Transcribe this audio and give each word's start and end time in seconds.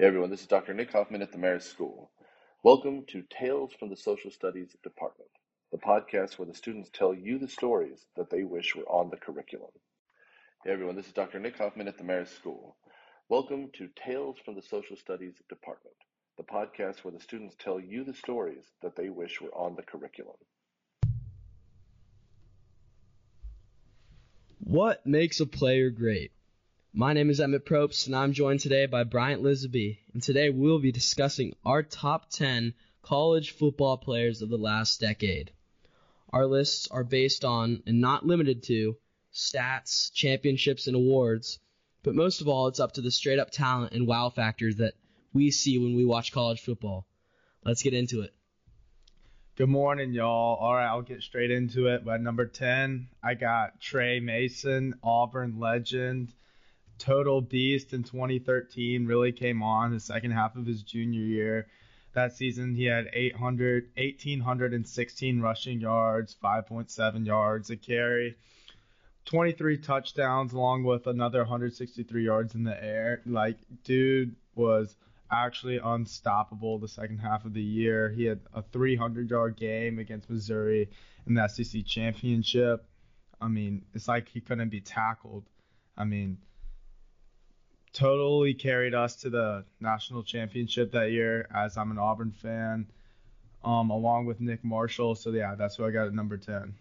Hey 0.00 0.06
everyone, 0.06 0.30
this 0.30 0.40
is 0.40 0.46
Dr. 0.46 0.72
Nick 0.72 0.92
Hoffman 0.92 1.20
at 1.20 1.30
the 1.30 1.36
Marist 1.36 1.68
School. 1.68 2.10
Welcome 2.62 3.04
to 3.08 3.22
Tales 3.28 3.74
from 3.78 3.90
the 3.90 3.98
Social 3.98 4.30
Studies 4.30 4.74
Department, 4.82 5.28
the 5.72 5.76
podcast 5.76 6.38
where 6.38 6.46
the 6.48 6.54
students 6.54 6.88
tell 6.90 7.12
you 7.12 7.38
the 7.38 7.46
stories 7.46 8.06
that 8.16 8.30
they 8.30 8.42
wish 8.42 8.74
were 8.74 8.88
on 8.88 9.10
the 9.10 9.18
curriculum. 9.18 9.68
Hey 10.64 10.70
everyone, 10.70 10.96
this 10.96 11.08
is 11.08 11.12
Dr. 11.12 11.38
Nick 11.38 11.58
Hoffman 11.58 11.86
at 11.86 11.98
the 11.98 12.04
Marist 12.04 12.34
School. 12.34 12.78
Welcome 13.28 13.68
to 13.74 13.90
Tales 13.94 14.38
from 14.42 14.54
the 14.54 14.62
Social 14.62 14.96
Studies 14.96 15.34
Department, 15.50 15.96
the 16.38 16.44
podcast 16.44 17.04
where 17.04 17.12
the 17.12 17.20
students 17.20 17.54
tell 17.58 17.78
you 17.78 18.02
the 18.02 18.14
stories 18.14 18.64
that 18.80 18.96
they 18.96 19.10
wish 19.10 19.42
were 19.42 19.54
on 19.54 19.76
the 19.76 19.82
curriculum. 19.82 20.36
What 24.60 25.04
makes 25.04 25.40
a 25.40 25.46
player 25.46 25.90
great? 25.90 26.32
My 26.92 27.12
name 27.12 27.30
is 27.30 27.40
Emmett 27.40 27.64
Probst, 27.64 28.08
and 28.08 28.16
I'm 28.16 28.32
joined 28.32 28.58
today 28.58 28.86
by 28.86 29.04
Bryant 29.04 29.44
Lisby. 29.44 29.98
And 30.12 30.20
today 30.20 30.50
we'll 30.50 30.80
be 30.80 30.90
discussing 30.90 31.54
our 31.64 31.84
top 31.84 32.30
10 32.30 32.74
college 33.00 33.52
football 33.52 33.96
players 33.96 34.42
of 34.42 34.48
the 34.48 34.58
last 34.58 35.00
decade. 35.00 35.52
Our 36.30 36.46
lists 36.46 36.88
are 36.90 37.04
based 37.04 37.44
on, 37.44 37.84
and 37.86 38.00
not 38.00 38.26
limited 38.26 38.64
to, 38.64 38.96
stats, 39.32 40.12
championships, 40.12 40.88
and 40.88 40.96
awards, 40.96 41.60
but 42.02 42.16
most 42.16 42.40
of 42.40 42.48
all, 42.48 42.66
it's 42.66 42.80
up 42.80 42.94
to 42.94 43.00
the 43.00 43.12
straight 43.12 43.38
up 43.38 43.52
talent 43.52 43.92
and 43.92 44.08
wow 44.08 44.28
factors 44.28 44.74
that 44.76 44.94
we 45.32 45.52
see 45.52 45.78
when 45.78 45.94
we 45.94 46.04
watch 46.04 46.32
college 46.32 46.60
football. 46.60 47.06
Let's 47.64 47.84
get 47.84 47.94
into 47.94 48.22
it. 48.22 48.34
Good 49.54 49.68
morning, 49.68 50.12
y'all. 50.12 50.56
All 50.56 50.74
right, 50.74 50.88
I'll 50.88 51.02
get 51.02 51.22
straight 51.22 51.52
into 51.52 51.86
it. 51.86 52.04
By 52.04 52.16
number 52.16 52.46
10, 52.46 53.10
I 53.22 53.34
got 53.34 53.80
Tre 53.80 54.18
Mason, 54.18 54.94
Auburn 55.04 55.60
legend 55.60 56.32
total 57.00 57.40
beast 57.40 57.92
in 57.92 58.04
2013. 58.04 59.06
Really 59.06 59.32
came 59.32 59.62
on 59.62 59.92
the 59.92 59.98
second 59.98 60.30
half 60.30 60.54
of 60.54 60.66
his 60.66 60.82
junior 60.82 61.22
year. 61.22 61.66
That 62.12 62.32
season, 62.36 62.74
he 62.74 62.84
had 62.84 63.08
800, 63.12 63.90
1,816 63.96 65.40
rushing 65.40 65.80
yards, 65.80 66.36
5.7 66.42 67.26
yards 67.26 67.70
a 67.70 67.76
carry, 67.76 68.36
23 69.26 69.78
touchdowns, 69.78 70.52
along 70.52 70.82
with 70.84 71.06
another 71.06 71.40
163 71.40 72.24
yards 72.24 72.54
in 72.54 72.64
the 72.64 72.82
air. 72.82 73.22
Like, 73.26 73.58
dude 73.84 74.34
was 74.56 74.96
actually 75.30 75.78
unstoppable 75.78 76.78
the 76.78 76.88
second 76.88 77.18
half 77.18 77.44
of 77.44 77.54
the 77.54 77.62
year. 77.62 78.10
He 78.10 78.24
had 78.24 78.40
a 78.52 78.62
300 78.62 79.30
yard 79.30 79.56
game 79.56 79.98
against 79.98 80.28
Missouri 80.28 80.90
in 81.26 81.34
the 81.34 81.46
SEC 81.46 81.86
championship. 81.86 82.84
I 83.40 83.48
mean, 83.48 83.84
it's 83.94 84.08
like 84.08 84.28
he 84.28 84.40
couldn't 84.40 84.68
be 84.70 84.80
tackled. 84.80 85.44
I 85.96 86.04
mean, 86.04 86.38
totally 87.92 88.54
carried 88.54 88.94
us 88.94 89.16
to 89.16 89.30
the 89.30 89.64
national 89.80 90.22
championship 90.22 90.92
that 90.92 91.10
year 91.10 91.48
as 91.54 91.76
I'm 91.76 91.90
an 91.90 91.98
Auburn 91.98 92.32
fan, 92.32 92.86
um, 93.64 93.90
along 93.90 94.26
with 94.26 94.40
Nick 94.40 94.64
Marshall. 94.64 95.14
So 95.14 95.30
yeah, 95.30 95.54
that's 95.56 95.76
who 95.76 95.84
I 95.84 95.90
got 95.90 96.06
at 96.06 96.14
number 96.14 96.36
10. 96.36 96.74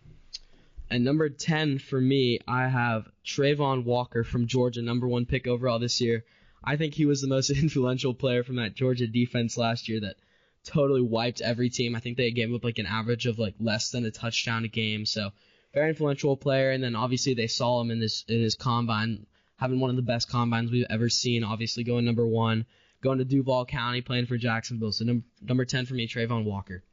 And 0.91 1.03
number 1.03 1.30
10 1.30 1.80
for 1.80 1.99
me, 1.99 2.39
I 2.47 2.67
have 2.67 3.07
Travon 3.23 3.83
Walker 3.83 4.23
from 4.23 4.47
Georgia, 4.47 4.81
number 4.81 5.07
one 5.07 5.25
pick 5.25 5.45
overall 5.45 5.80
this 5.80 6.02
year. 6.02 6.25
I 6.63 6.77
think 6.77 6.93
he 6.93 7.05
was 7.05 7.21
the 7.21 7.27
most 7.27 7.49
influential 7.61 8.13
player 8.13 8.43
from 8.43 8.57
that 8.57 8.75
Georgia 8.75 9.07
defense 9.07 9.57
last 9.57 9.87
year 9.87 10.02
that 10.02 10.15
totally 10.63 11.02
wiped 11.02 11.41
every 11.41 11.69
team. 11.69 11.95
I 11.95 11.99
think 11.99 12.17
they 12.17 12.31
gave 12.31 12.53
up 12.53 12.63
like 12.63 12.80
an 12.80 12.85
average 12.85 13.25
of 13.25 13.39
like 13.39 13.55
less 13.59 13.91
than 13.91 14.05
a 14.05 14.11
touchdown 14.11 14.65
a 14.65 14.67
game. 14.67 15.05
So 15.05 15.30
very 15.73 15.89
influential 15.89 16.35
player. 16.35 16.71
And 16.71 16.83
then 16.83 16.95
obviously 16.95 17.33
they 17.33 17.47
saw 17.47 17.81
him 17.81 17.91
in 17.91 17.99
this 17.99 18.25
in 18.27 18.41
his 18.41 18.55
combine 18.55 19.25
having 19.59 19.79
one 19.79 19.89
of 19.89 19.95
the 19.97 20.02
best 20.02 20.29
combines 20.29 20.71
we've 20.71 20.85
ever 20.89 21.09
seen. 21.09 21.43
Obviously, 21.43 21.83
going 21.83 22.05
number 22.05 22.25
one, 22.25 22.65
going 23.02 23.17
to 23.19 23.25
Duval 23.25 23.65
County, 23.65 24.02
playing 24.02 24.25
for 24.25 24.38
Jacksonville. 24.38 24.91
So 24.91 25.05
num- 25.05 25.25
number 25.41 25.65
ten 25.65 25.85
for 25.85 25.93
me, 25.93 26.07
Travon 26.07 26.45
Walker. 26.45 26.83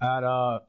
At 0.00 0.24
uh, 0.24 0.60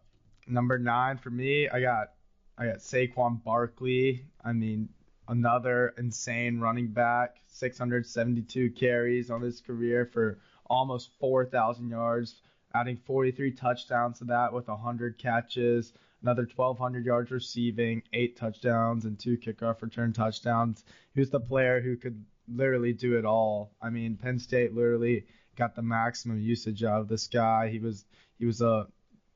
number 0.47 0.77
nine 0.77 1.17
for 1.17 1.29
me, 1.29 1.69
I 1.69 1.79
got 1.79 2.11
I 2.57 2.67
got 2.67 2.77
Saquon 2.77 3.43
Barkley. 3.43 4.25
I 4.43 4.51
mean, 4.51 4.89
another 5.27 5.93
insane 5.97 6.59
running 6.59 6.87
back. 6.87 7.37
672 7.47 8.71
carries 8.71 9.31
on 9.31 9.41
his 9.41 9.61
career 9.61 10.05
for 10.05 10.39
almost 10.69 11.11
4,000 11.19 11.89
yards, 11.89 12.41
adding 12.73 12.97
43 12.97 13.51
touchdowns 13.51 14.19
to 14.19 14.25
that 14.25 14.53
with 14.53 14.67
100 14.67 15.17
catches 15.17 15.93
another 16.21 16.47
1,200 16.55 17.05
yards 17.05 17.31
receiving, 17.31 18.03
eight 18.13 18.37
touchdowns, 18.37 19.05
and 19.05 19.19
two 19.19 19.37
kickoff 19.37 19.81
return 19.81 20.13
touchdowns. 20.13 20.83
He 21.13 21.19
was 21.19 21.29
the 21.29 21.39
player 21.39 21.81
who 21.81 21.95
could 21.95 22.23
literally 22.47 22.93
do 22.93 23.17
it 23.17 23.25
all. 23.25 23.71
I 23.81 23.89
mean, 23.89 24.17
Penn 24.17 24.39
State 24.39 24.73
literally 24.73 25.25
got 25.55 25.75
the 25.75 25.81
maximum 25.81 26.39
usage 26.39 26.83
out 26.83 27.01
of 27.01 27.07
this 27.07 27.27
guy. 27.27 27.69
He 27.69 27.79
was 27.79 28.05
he 28.39 28.45
was 28.45 28.61
a 28.61 28.69
uh, 28.69 28.83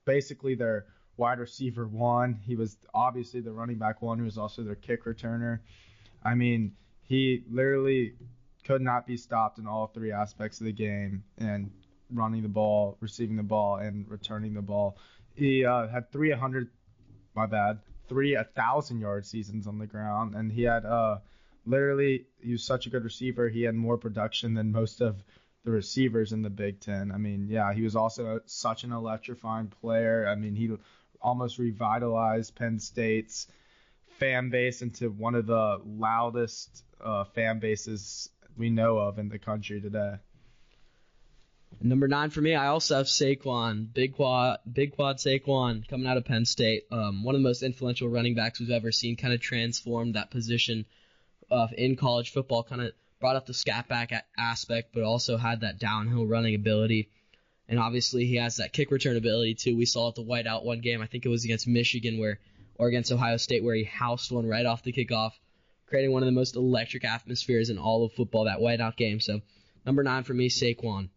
basically 0.05 0.55
their 0.55 0.85
wide 1.17 1.39
receiver 1.39 1.87
one. 1.87 2.39
He 2.45 2.55
was 2.55 2.77
obviously 2.93 3.41
the 3.41 3.51
running 3.51 3.77
back 3.77 4.01
one. 4.01 4.17
He 4.17 4.23
was 4.23 4.37
also 4.37 4.63
their 4.63 4.75
kick 4.75 5.05
returner. 5.05 5.59
I 6.23 6.35
mean, 6.35 6.73
he 7.03 7.43
literally 7.49 8.15
could 8.63 8.81
not 8.81 9.07
be 9.07 9.17
stopped 9.17 9.59
in 9.59 9.67
all 9.67 9.87
three 9.87 10.11
aspects 10.11 10.59
of 10.61 10.65
the 10.65 10.71
game 10.71 11.23
and 11.37 11.71
running 12.11 12.41
the 12.43 12.49
ball, 12.49 12.97
receiving 12.99 13.35
the 13.35 13.43
ball, 13.43 13.77
and 13.77 14.09
returning 14.09 14.53
the 14.53 14.61
ball. 14.61 14.97
He 15.35 15.65
uh, 15.65 15.87
had 15.87 16.11
300, 16.11 16.69
my 17.35 17.45
bad, 17.45 17.79
three 18.07 18.35
a 18.35 18.43
thousand 18.43 18.99
yard 18.99 19.25
seasons 19.25 19.67
on 19.67 19.79
the 19.79 19.87
ground, 19.87 20.35
and 20.35 20.51
he 20.51 20.63
had 20.63 20.85
uh, 20.85 21.19
literally 21.65 22.25
he 22.41 22.51
was 22.51 22.63
such 22.63 22.85
a 22.85 22.89
good 22.89 23.03
receiver. 23.03 23.47
He 23.47 23.63
had 23.63 23.75
more 23.75 23.97
production 23.97 24.53
than 24.53 24.71
most 24.71 25.01
of 25.01 25.23
the 25.63 25.71
receivers 25.71 26.33
in 26.33 26.41
the 26.41 26.49
Big 26.49 26.79
Ten. 26.79 27.11
I 27.11 27.17
mean, 27.17 27.47
yeah, 27.49 27.73
he 27.73 27.83
was 27.83 27.95
also 27.95 28.37
a, 28.37 28.39
such 28.45 28.83
an 28.83 28.91
electrifying 28.91 29.67
player. 29.67 30.27
I 30.27 30.35
mean, 30.35 30.55
he 30.55 30.71
almost 31.21 31.59
revitalized 31.59 32.55
Penn 32.55 32.79
State's 32.79 33.47
fan 34.19 34.49
base 34.49 34.81
into 34.81 35.09
one 35.09 35.35
of 35.35 35.45
the 35.45 35.81
loudest 35.85 36.83
uh, 37.03 37.23
fan 37.23 37.59
bases 37.59 38.29
we 38.57 38.69
know 38.69 38.97
of 38.97 39.19
in 39.19 39.29
the 39.29 39.39
country 39.39 39.79
today. 39.79 40.15
Number 41.79 42.07
nine 42.07 42.29
for 42.29 42.41
me, 42.41 42.53
I 42.53 42.67
also 42.67 42.97
have 42.97 43.07
Saquon, 43.07 43.91
big 43.93 44.13
quad, 44.15 44.59
big 44.71 44.95
quad 44.95 45.17
Saquon 45.17 45.87
coming 45.87 46.05
out 46.05 46.17
of 46.17 46.25
Penn 46.25 46.45
State. 46.45 46.83
Um, 46.91 47.23
one 47.23 47.33
of 47.33 47.41
the 47.41 47.47
most 47.47 47.63
influential 47.63 48.09
running 48.09 48.35
backs 48.35 48.59
we've 48.59 48.69
ever 48.69 48.91
seen. 48.91 49.15
Kind 49.15 49.33
of 49.33 49.41
transformed 49.41 50.15
that 50.15 50.29
position 50.29 50.85
uh, 51.49 51.67
in 51.75 51.95
college 51.95 52.31
football. 52.31 52.63
Kind 52.63 52.81
of 52.81 52.91
brought 53.19 53.35
up 53.35 53.45
the 53.45 53.53
scat 53.53 53.87
back 53.87 54.11
aspect, 54.37 54.89
but 54.93 55.03
also 55.03 55.37
had 55.37 55.61
that 55.61 55.79
downhill 55.79 56.25
running 56.25 56.55
ability. 56.55 57.09
And 57.67 57.79
obviously, 57.79 58.25
he 58.25 58.35
has 58.35 58.57
that 58.57 58.73
kick 58.73 58.91
return 58.91 59.15
ability 59.15 59.55
too. 59.55 59.77
We 59.77 59.85
saw 59.85 60.09
at 60.09 60.15
the 60.15 60.23
whiteout 60.23 60.65
one 60.65 60.81
game. 60.81 61.01
I 61.01 61.07
think 61.07 61.25
it 61.25 61.29
was 61.29 61.45
against 61.45 61.67
Michigan, 61.67 62.19
where 62.19 62.39
or 62.75 62.87
against 62.87 63.11
Ohio 63.11 63.37
State, 63.37 63.63
where 63.63 63.75
he 63.75 63.85
housed 63.85 64.31
one 64.31 64.47
right 64.47 64.65
off 64.65 64.83
the 64.83 64.91
kickoff, 64.91 65.31
creating 65.87 66.11
one 66.11 66.21
of 66.23 66.27
the 66.27 66.31
most 66.31 66.55
electric 66.55 67.05
atmospheres 67.05 67.69
in 67.69 67.77
all 67.77 68.03
of 68.03 68.11
football. 68.13 68.45
That 68.45 68.59
whiteout 68.59 68.97
game. 68.97 69.19
So, 69.19 69.41
number 69.85 70.03
nine 70.03 70.23
for 70.23 70.33
me, 70.33 70.49
Saquon. 70.49 71.09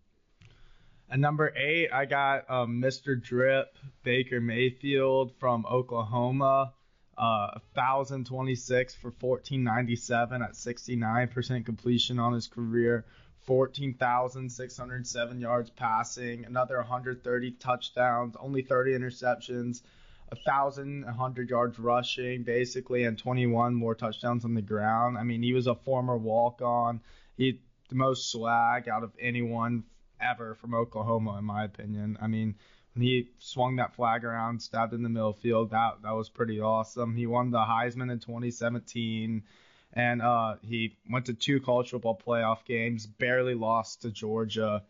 At 1.10 1.20
number 1.20 1.52
eight, 1.56 1.90
I 1.92 2.06
got 2.06 2.50
um, 2.50 2.80
Mr. 2.80 3.20
Drip 3.20 3.76
Baker 4.02 4.40
Mayfield 4.40 5.32
from 5.38 5.66
Oklahoma. 5.66 6.72
Uh, 7.16 7.60
1,026 7.74 8.94
for 8.94 9.08
1497 9.08 10.42
at 10.42 10.52
69% 10.52 11.64
completion 11.64 12.18
on 12.18 12.32
his 12.32 12.48
career. 12.48 13.04
14,607 13.46 15.40
yards 15.40 15.70
passing, 15.70 16.44
another 16.46 16.78
130 16.78 17.50
touchdowns, 17.52 18.34
only 18.40 18.62
30 18.62 18.98
interceptions, 18.98 19.82
1,100 20.30 21.50
yards 21.50 21.78
rushing, 21.78 22.42
basically, 22.42 23.04
and 23.04 23.18
21 23.18 23.74
more 23.74 23.94
touchdowns 23.94 24.44
on 24.44 24.54
the 24.54 24.62
ground. 24.62 25.18
I 25.18 25.22
mean, 25.22 25.42
he 25.42 25.52
was 25.52 25.66
a 25.66 25.74
former 25.74 26.16
walk 26.16 26.62
on. 26.62 27.00
He 27.36 27.60
the 27.90 27.96
most 27.96 28.32
swag 28.32 28.88
out 28.88 29.04
of 29.04 29.12
anyone 29.20 29.84
ever 30.24 30.54
from 30.54 30.74
Oklahoma, 30.74 31.38
in 31.38 31.44
my 31.44 31.64
opinion. 31.64 32.16
I 32.20 32.26
mean, 32.26 32.54
when 32.94 33.02
he 33.02 33.28
swung 33.38 33.76
that 33.76 33.94
flag 33.94 34.24
around, 34.24 34.62
stabbed 34.62 34.94
in 34.94 35.02
the 35.02 35.08
middle 35.08 35.32
field, 35.32 35.70
that 35.70 36.02
that 36.02 36.14
was 36.14 36.28
pretty 36.28 36.60
awesome. 36.60 37.16
He 37.16 37.26
won 37.26 37.50
the 37.50 37.58
Heisman 37.58 38.10
in 38.10 38.20
2017, 38.20 39.42
and 39.92 40.22
uh, 40.22 40.56
he 40.62 40.96
went 41.10 41.26
to 41.26 41.34
two 41.34 41.60
college 41.60 41.90
football 41.90 42.20
playoff 42.24 42.64
games, 42.64 43.06
barely 43.06 43.54
lost 43.54 44.02
to 44.02 44.10
Georgia 44.10 44.82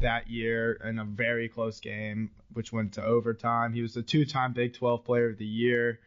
that 0.00 0.28
year 0.28 0.72
in 0.84 0.98
a 0.98 1.04
very 1.04 1.48
close 1.48 1.80
game, 1.80 2.30
which 2.52 2.72
went 2.72 2.94
to 2.94 3.04
overtime. 3.04 3.72
He 3.72 3.82
was 3.82 3.94
the 3.94 4.02
two-time 4.02 4.52
Big 4.52 4.74
12 4.74 5.04
Player 5.04 5.30
of 5.30 5.38
the 5.38 5.46
Year, 5.46 6.00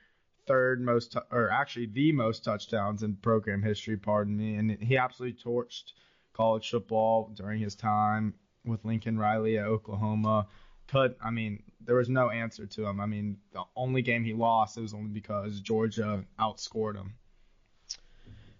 third 0.45 0.81
most, 0.81 1.15
or 1.31 1.49
actually 1.51 1.87
the 1.87 2.11
most 2.11 2.43
touchdowns 2.43 3.03
in 3.03 3.15
program 3.15 3.61
history, 3.61 3.97
pardon 3.97 4.37
me, 4.37 4.55
and 4.55 4.71
he 4.71 4.97
absolutely 4.97 5.39
torched 5.41 5.93
college 6.37 6.69
football 6.69 7.31
during 7.33 7.59
his 7.59 7.75
time 7.75 8.33
with 8.63 8.85
Lincoln 8.85 9.17
Riley 9.17 9.57
at 9.57 9.65
Oklahoma. 9.65 10.47
Could 10.87 11.15
I 11.21 11.31
mean 11.31 11.63
there 11.81 11.95
was 11.95 12.09
no 12.09 12.29
answer 12.29 12.65
to 12.65 12.85
him. 12.85 13.01
I 13.01 13.07
mean 13.07 13.37
the 13.51 13.63
only 13.75 14.01
game 14.01 14.23
he 14.23 14.33
lost 14.33 14.77
it 14.77 14.81
was 14.81 14.93
only 14.93 15.09
because 15.09 15.59
Georgia 15.59 16.23
outscored 16.39 16.95
him. 16.95 17.15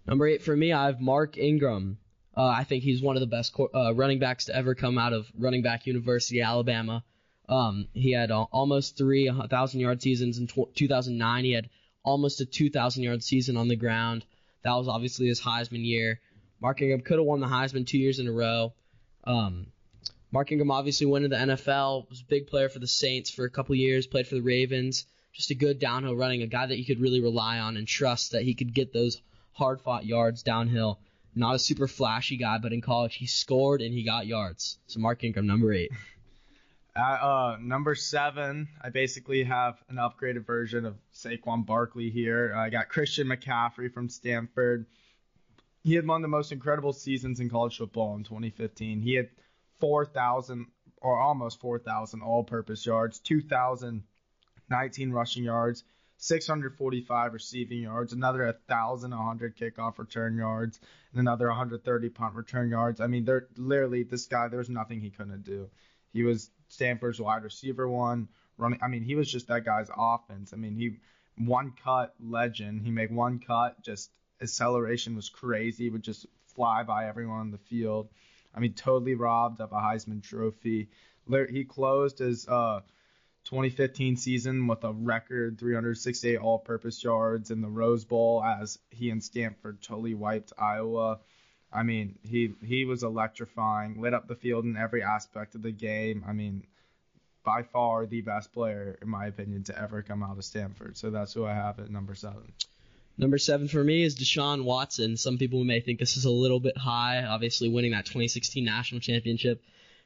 Number 0.06 0.26
eight 0.26 0.42
for 0.42 0.56
me, 0.56 0.72
I 0.72 0.86
have 0.86 1.00
Mark 1.00 1.38
Ingram. 1.38 1.98
Uh, 2.36 2.46
I 2.46 2.64
think 2.64 2.84
he's 2.84 3.02
one 3.02 3.16
of 3.16 3.20
the 3.20 3.26
best 3.26 3.54
uh, 3.74 3.94
running 3.94 4.18
backs 4.18 4.46
to 4.46 4.54
ever 4.54 4.74
come 4.74 4.96
out 4.98 5.12
of 5.12 5.26
Running 5.36 5.62
Back 5.62 5.86
University, 5.86 6.40
Alabama. 6.40 7.02
Um, 7.48 7.88
he 7.94 8.12
had 8.12 8.30
uh, 8.30 8.42
almost 8.52 8.96
three 8.96 9.30
thousand 9.50 9.80
yard 9.80 10.02
seasons 10.02 10.38
in 10.38 10.46
tw- 10.46 10.74
2009. 10.74 11.44
He 11.44 11.52
had 11.52 11.68
almost 12.04 12.40
a 12.40 12.46
2,000 12.46 13.02
yard 13.02 13.22
season 13.22 13.56
on 13.56 13.68
the 13.68 13.76
ground. 13.76 14.24
That 14.62 14.74
was 14.74 14.88
obviously 14.88 15.28
his 15.28 15.40
Heisman 15.40 15.84
year. 15.84 16.20
Mark 16.60 16.82
Ingram 16.82 17.00
could 17.00 17.18
have 17.18 17.26
won 17.26 17.40
the 17.40 17.46
Heisman 17.46 17.86
two 17.86 17.98
years 17.98 18.18
in 18.18 18.26
a 18.26 18.32
row. 18.32 18.72
Um, 19.24 19.66
Mark 20.30 20.52
Ingram 20.52 20.70
obviously 20.70 21.06
went 21.06 21.24
to 21.24 21.28
the 21.28 21.36
NFL, 21.36 22.08
was 22.10 22.20
a 22.20 22.24
big 22.24 22.48
player 22.48 22.68
for 22.68 22.78
the 22.78 22.86
Saints 22.86 23.30
for 23.30 23.44
a 23.44 23.50
couple 23.50 23.74
years, 23.74 24.06
played 24.06 24.26
for 24.26 24.34
the 24.34 24.42
Ravens. 24.42 25.06
Just 25.32 25.50
a 25.50 25.54
good 25.54 25.78
downhill 25.78 26.16
running, 26.16 26.42
a 26.42 26.46
guy 26.46 26.66
that 26.66 26.78
you 26.78 26.84
could 26.84 27.00
really 27.00 27.20
rely 27.20 27.60
on 27.60 27.76
and 27.76 27.86
trust 27.86 28.32
that 28.32 28.42
he 28.42 28.54
could 28.54 28.74
get 28.74 28.92
those 28.92 29.20
hard 29.52 29.80
fought 29.80 30.04
yards 30.04 30.42
downhill. 30.42 30.98
Not 31.34 31.54
a 31.54 31.58
super 31.58 31.86
flashy 31.86 32.36
guy, 32.36 32.58
but 32.58 32.72
in 32.72 32.80
college 32.80 33.14
he 33.14 33.26
scored 33.26 33.80
and 33.80 33.94
he 33.94 34.02
got 34.02 34.26
yards. 34.26 34.78
So 34.86 35.00
Mark 35.00 35.22
Ingram, 35.22 35.46
number 35.46 35.72
eight. 35.72 35.92
At 36.96 37.02
uh, 37.22 37.56
number 37.60 37.94
seven, 37.94 38.68
I 38.82 38.90
basically 38.90 39.44
have 39.44 39.78
an 39.88 39.96
upgraded 39.96 40.44
version 40.44 40.84
of 40.84 40.96
Saquon 41.14 41.64
Barkley 41.64 42.10
here. 42.10 42.54
I 42.56 42.70
got 42.70 42.88
Christian 42.88 43.28
McCaffrey 43.28 43.92
from 43.92 44.08
Stanford. 44.08 44.86
He 45.84 45.94
had 45.94 46.06
one 46.06 46.16
of 46.16 46.22
the 46.22 46.28
most 46.28 46.52
incredible 46.52 46.92
seasons 46.92 47.40
in 47.40 47.48
college 47.48 47.78
football 47.78 48.16
in 48.16 48.24
2015. 48.24 49.00
He 49.00 49.14
had 49.14 49.28
4,000 49.80 50.66
or 51.00 51.18
almost 51.18 51.60
4,000 51.60 52.22
all-purpose 52.22 52.84
yards, 52.84 53.20
2,019 53.20 55.12
rushing 55.12 55.44
yards, 55.44 55.84
645 56.18 57.32
receiving 57.32 57.82
yards, 57.82 58.12
another 58.12 58.44
1,100 58.44 59.56
kickoff 59.56 59.98
return 59.98 60.36
yards, 60.36 60.80
and 61.12 61.20
another 61.20 61.46
130 61.46 62.08
punt 62.08 62.34
return 62.34 62.70
yards. 62.70 63.00
I 63.00 63.06
mean, 63.06 63.24
they're 63.24 63.46
literally 63.56 64.02
this 64.02 64.26
guy. 64.26 64.48
There's 64.48 64.68
nothing 64.68 65.00
he 65.00 65.10
couldn't 65.10 65.44
do. 65.44 65.70
He 66.12 66.24
was 66.24 66.50
Stanford's 66.68 67.20
wide 67.20 67.44
receiver 67.44 67.88
one 67.88 68.28
running. 68.56 68.80
I 68.82 68.88
mean, 68.88 69.04
he 69.04 69.14
was 69.14 69.30
just 69.30 69.46
that 69.46 69.64
guy's 69.64 69.90
offense. 69.96 70.52
I 70.52 70.56
mean, 70.56 70.74
he 70.74 70.96
one 71.36 71.72
cut 71.84 72.14
legend. 72.20 72.82
He 72.82 72.90
made 72.90 73.12
one 73.12 73.38
cut. 73.38 73.80
Just 73.84 74.10
acceleration 74.40 75.16
was 75.16 75.28
crazy. 75.28 75.84
He 75.84 75.90
would 75.90 76.02
just 76.02 76.26
fly 76.54 76.82
by 76.82 77.08
everyone 77.08 77.40
on 77.40 77.50
the 77.50 77.58
field. 77.58 78.08
I 78.54 78.60
mean, 78.60 78.74
totally 78.74 79.14
robbed 79.14 79.60
of 79.60 79.72
a 79.72 79.76
Heisman 79.76 80.22
Trophy. 80.22 80.88
He 81.50 81.64
closed 81.64 82.18
his 82.18 82.48
uh, 82.48 82.80
2015 83.44 84.16
season 84.16 84.66
with 84.66 84.84
a 84.84 84.92
record 84.92 85.58
368 85.58 86.36
all-purpose 86.36 87.02
yards 87.02 87.50
in 87.50 87.60
the 87.60 87.68
Rose 87.68 88.04
Bowl 88.04 88.42
as 88.42 88.78
he 88.90 89.10
and 89.10 89.22
Stanford 89.22 89.80
totally 89.82 90.14
wiped 90.14 90.52
Iowa. 90.58 91.20
I 91.72 91.82
mean, 91.82 92.18
he 92.22 92.54
he 92.64 92.84
was 92.86 93.02
electrifying, 93.02 94.00
lit 94.00 94.14
up 94.14 94.26
the 94.26 94.34
field 94.34 94.64
in 94.64 94.76
every 94.76 95.02
aspect 95.02 95.54
of 95.54 95.62
the 95.62 95.70
game. 95.70 96.24
I 96.26 96.32
mean, 96.32 96.64
by 97.44 97.62
far 97.62 98.06
the 98.06 98.22
best 98.22 98.52
player, 98.52 98.98
in 99.00 99.08
my 99.08 99.26
opinion, 99.26 99.64
to 99.64 99.78
ever 99.78 100.02
come 100.02 100.22
out 100.22 100.38
of 100.38 100.44
Stanford. 100.44 100.96
So 100.96 101.10
that's 101.10 101.32
who 101.32 101.44
I 101.46 101.54
have 101.54 101.78
at 101.78 101.90
number 101.90 102.14
seven. 102.14 102.52
Number 103.20 103.36
seven 103.36 103.66
for 103.66 103.82
me 103.82 104.04
is 104.04 104.14
Deshaun 104.14 104.62
Watson. 104.62 105.16
Some 105.16 105.38
people 105.38 105.64
may 105.64 105.80
think 105.80 105.98
this 105.98 106.16
is 106.16 106.24
a 106.24 106.30
little 106.30 106.60
bit 106.60 106.78
high, 106.78 107.24
obviously 107.24 107.68
winning 107.68 107.90
that 107.90 108.06
2016 108.06 108.64
national 108.64 109.00
championship. 109.00 109.60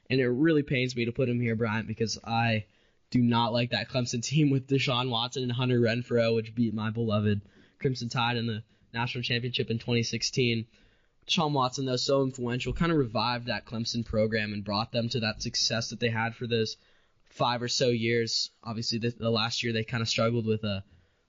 And 0.09 0.19
it 0.19 0.29
really 0.29 0.63
pains 0.63 0.97
me 0.97 1.05
to 1.05 1.13
put 1.13 1.29
him 1.29 1.39
here, 1.39 1.55
Bryant, 1.55 1.87
because 1.87 2.19
I 2.25 2.65
do 3.11 3.21
not 3.21 3.53
like 3.53 3.71
that 3.71 3.91
Clemson 3.91 4.23
team 4.23 4.49
with 4.49 4.67
Deshaun 4.67 5.11
Watson 5.11 5.43
and 5.43 5.53
Hunter 5.53 5.79
Renfrow, 5.79 6.35
which 6.35 6.55
beat 6.55 6.73
my 6.73 6.89
beloved 6.89 7.43
Crimson 7.79 8.09
Tide 8.09 8.39
in 8.39 8.47
the 8.47 8.63
national 8.95 9.23
championship 9.23 9.71
in 9.71 9.79
2016. 9.79 10.65
Deshaun 11.29 11.53
Watson, 11.53 11.85
though, 11.85 11.97
so 11.97 12.23
influential, 12.23 12.73
kind 12.73 12.93
of 12.93 12.99
revived 12.99 13.47
that 13.47 13.67
Clemson 13.67 14.07
program 14.07 14.55
and 14.55 14.65
brought 14.65 14.91
them 14.91 15.11
to 15.11 15.21
that 15.21 15.43
success 15.43 15.91
that 15.91 16.01
they 16.01 16.09
had 16.09 16.35
for 16.35 16.47
those 16.47 16.79
five 17.29 17.61
or 17.61 17.69
so 17.69 17.89
years. 17.89 18.51
Obviously, 18.65 18.99
the, 18.99 19.11
the 19.11 19.31
last 19.31 19.63
year 19.63 19.75
they 19.75 19.85
kind 19.85 20.01
of 20.03 20.09
struggled 20.09 20.47
with 20.47 20.65
a 20.65 20.77
uh, 20.77 20.81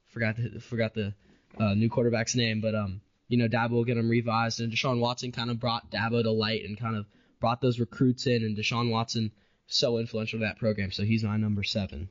forgot 0.07 0.37
the 0.37 0.61
forgot 0.61 0.93
the 0.93 1.13
uh, 1.59 1.73
new 1.73 1.89
quarterback's 1.89 2.35
name, 2.35 2.61
but 2.61 2.75
um, 2.75 3.01
you 3.27 3.37
know, 3.37 3.47
Dabo 3.47 3.71
will 3.71 3.85
get 3.85 3.95
them 3.95 4.09
revised, 4.09 4.59
and 4.59 4.71
Deshaun 4.71 4.99
Watson 4.99 5.31
kind 5.31 5.49
of 5.49 5.59
brought 5.59 5.91
Dabo 5.91 6.23
to 6.23 6.31
light 6.31 6.63
and 6.65 6.79
kind 6.79 6.95
of 6.95 7.05
brought 7.39 7.61
those 7.61 7.79
recruits 7.79 8.27
in, 8.27 8.43
and 8.43 8.57
Deshaun 8.57 8.89
Watson 8.89 9.31
so 9.67 9.97
influential 9.97 10.39
to 10.39 10.45
that 10.45 10.59
program, 10.59 10.91
so 10.91 11.03
he's 11.03 11.23
my 11.23 11.37
number 11.37 11.63
seven. 11.63 12.09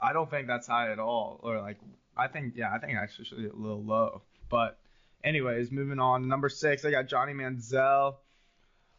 I 0.00 0.12
don't 0.12 0.30
think 0.30 0.46
that's 0.46 0.66
high 0.66 0.92
at 0.92 0.98
all, 0.98 1.40
or 1.42 1.60
like 1.60 1.78
I 2.16 2.28
think 2.28 2.54
yeah, 2.56 2.72
I 2.72 2.78
think 2.78 2.98
actually 2.98 3.46
a 3.46 3.52
little 3.54 3.82
low, 3.82 4.22
but 4.48 4.78
anyways, 5.24 5.70
moving 5.70 5.98
on. 5.98 6.28
Number 6.28 6.48
six, 6.48 6.84
I 6.84 6.90
got 6.90 7.08
Johnny 7.08 7.32
Manziel 7.32 8.16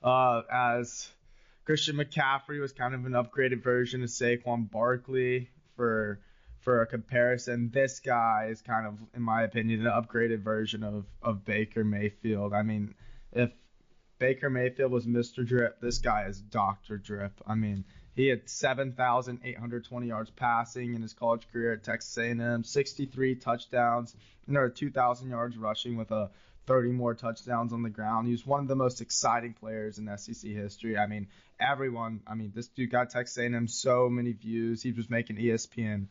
uh, 0.04 0.42
as 0.52 1.10
Christian 1.66 1.98
McCaffrey 1.98 2.60
was 2.60 2.72
kind 2.72 2.94
of 2.94 3.06
an 3.06 3.14
upgraded 3.14 3.64
version 3.64 4.04
of 4.04 4.10
Saquon 4.10 4.70
Barkley 4.70 5.50
for 5.76 6.20
for 6.68 6.82
a 6.82 6.86
comparison. 6.86 7.72
This 7.74 8.02
guy 8.02 8.50
is 8.52 8.62
kind 8.62 8.86
of, 8.86 9.00
in 9.16 9.22
my 9.22 9.44
opinion, 9.44 9.88
an 9.88 9.94
upgraded 9.94 10.42
version 10.42 10.84
of 10.84 11.06
of 11.22 11.46
Baker 11.46 11.86
Mayfield. 11.86 12.52
I 12.54 12.64
mean, 12.64 12.94
if 13.32 13.52
Baker 14.20 14.50
Mayfield 14.50 14.92
was 14.92 15.08
Mr. 15.08 15.48
Drip, 15.48 15.80
this 15.80 16.00
guy 16.00 16.26
is 16.26 16.42
Dr. 16.42 16.98
Drip. 16.98 17.32
I 17.48 17.56
mean, 17.56 17.86
he 18.18 18.28
had 18.28 18.50
7,820 18.50 20.08
yards 20.08 20.30
passing 20.32 20.94
in 20.94 21.02
his 21.02 21.14
college 21.14 21.48
career 21.54 21.72
at 21.72 21.86
Texas 21.86 22.18
A&M, 22.18 22.66
63 22.66 23.36
touchdowns, 23.36 24.14
another 24.46 24.68
2,000 24.68 25.30
yards 25.30 25.56
rushing 25.56 25.96
with 25.96 26.12
a 26.12 26.32
30 26.66 26.92
more 26.92 27.14
touchdowns 27.14 27.72
on 27.72 27.82
the 27.82 27.90
ground. 27.90 28.28
He 28.28 28.34
was 28.34 28.46
one 28.46 28.60
of 28.60 28.68
the 28.68 28.76
most 28.76 29.00
exciting 29.00 29.54
players 29.54 30.00
in 30.00 30.18
SEC 30.18 30.52
history. 30.52 30.98
I 30.98 31.08
mean, 31.08 31.28
everyone. 31.62 32.24
I 32.28 32.36
mean, 32.36 32.52
this 32.54 32.68
dude 32.68 32.92
got 32.92 33.10
Texas 33.10 33.38
A&M 33.38 33.70
so 33.70 34.10
many 34.10 34.34
views. 34.34 34.84
He 34.84 34.92
was 34.92 35.10
making 35.10 35.38
ESPN. 35.38 36.08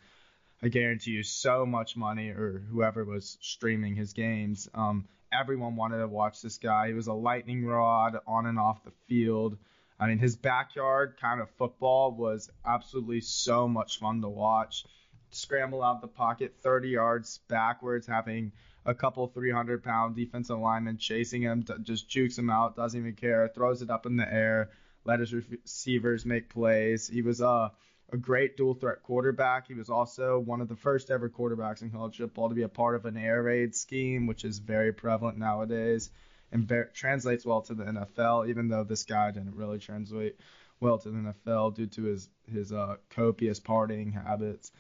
I 0.63 0.69
guarantee 0.69 1.11
you 1.13 1.23
so 1.23 1.67
much 1.67 1.97
money, 1.97 2.31
or 2.31 2.65
whoever 2.71 3.05
was 3.05 3.37
streaming 3.41 3.95
his 3.95 4.13
games. 4.13 4.69
Um, 4.75 5.07
everyone 5.33 5.77
wanted 5.77 5.99
to 5.99 6.09
watch 6.09 6.41
this 6.41 6.59
guy. 6.59 6.89
He 6.89 6.95
was 6.95 7.09
a 7.09 7.13
lightning 7.13 7.65
rod 7.65 8.19
on 8.27 8.47
and 8.47 8.59
off 8.59 8.83
the 8.85 8.93
field. 9.07 9.59
I 9.99 10.07
mean, 10.07 10.19
his 10.19 10.37
backyard 10.37 11.17
kind 11.21 11.41
of 11.41 11.51
football 11.51 12.13
was 12.13 12.51
absolutely 12.65 13.21
so 13.21 13.69
much 13.69 13.99
fun 13.99 14.21
to 14.23 14.29
watch. 14.29 14.85
Scramble 15.31 15.83
out 15.83 15.97
of 15.97 16.03
the 16.03 16.09
pocket 16.09 16.55
30 16.63 16.89
yards 16.89 17.39
backwards, 17.49 18.07
having 18.07 18.53
a 18.85 18.95
couple 18.95 19.27
300 19.27 19.83
pound 19.83 20.15
defensive 20.15 20.59
linemen 20.59 20.97
chasing 20.97 21.43
him, 21.43 21.65
just 21.83 22.09
jukes 22.09 22.39
him 22.39 22.51
out, 22.51 22.77
doesn't 22.77 22.99
even 22.99 23.15
care, 23.15 23.49
throws 23.49 23.83
it 23.83 23.91
up 23.91 24.07
in 24.07 24.17
the 24.17 24.33
air, 24.33 24.71
let 25.05 25.21
his 25.21 25.35
receivers 25.35 26.25
make 26.25 26.49
plays. 26.49 27.09
He 27.09 27.23
was 27.23 27.41
a, 27.41 27.73
a 28.13 28.17
great 28.17 28.57
dual 28.57 28.75
threat 28.75 29.03
quarterback. 29.03 29.67
He 29.67 29.75
was 29.75 29.91
also 29.91 30.39
one 30.39 30.61
of 30.61 30.69
the 30.69 30.77
first 30.77 31.11
ever 31.11 31.29
quarterbacks 31.29 31.83
in 31.83 31.91
college 31.91 32.19
football 32.19 32.49
to 32.49 32.55
be 32.55 32.63
a 32.63 32.69
part 32.69 32.95
of 32.95 33.05
an 33.05 33.17
air 33.17 33.43
raid 33.43 33.75
scheme, 33.75 34.27
which 34.27 34.45
is 34.45 34.59
very 34.59 34.93
prevalent 34.93 35.39
nowadays 35.39 36.11
and 36.53 36.67
be- 36.67 36.83
translates 36.95 37.45
well 37.45 37.63
to 37.63 37.75
the 37.75 37.85
NFL, 37.85 38.49
even 38.49 38.69
though 38.69 38.85
this 38.85 39.05
guy 39.05 39.31
didn't 39.31 39.57
really 39.57 39.79
translate 39.79 40.37
well 40.81 40.99
to 40.99 41.11
the 41.11 41.35
NFL 41.47 41.75
due 41.75 41.87
to 41.87 42.05
his 42.05 42.29
his 42.53 42.73
uh, 42.73 42.97
copious 43.11 43.61
partying 43.61 44.13
habits. 44.13 44.73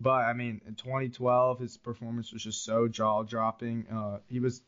But 0.00 0.24
I 0.24 0.32
mean, 0.32 0.60
in 0.66 0.74
2012, 0.74 1.60
his 1.60 1.76
performance 1.76 2.32
was 2.32 2.42
just 2.42 2.64
so 2.64 2.88
jaw 2.88 3.22
dropping. 3.22 3.86
Uh, 3.88 4.18
he 4.26 4.40
was 4.40 4.62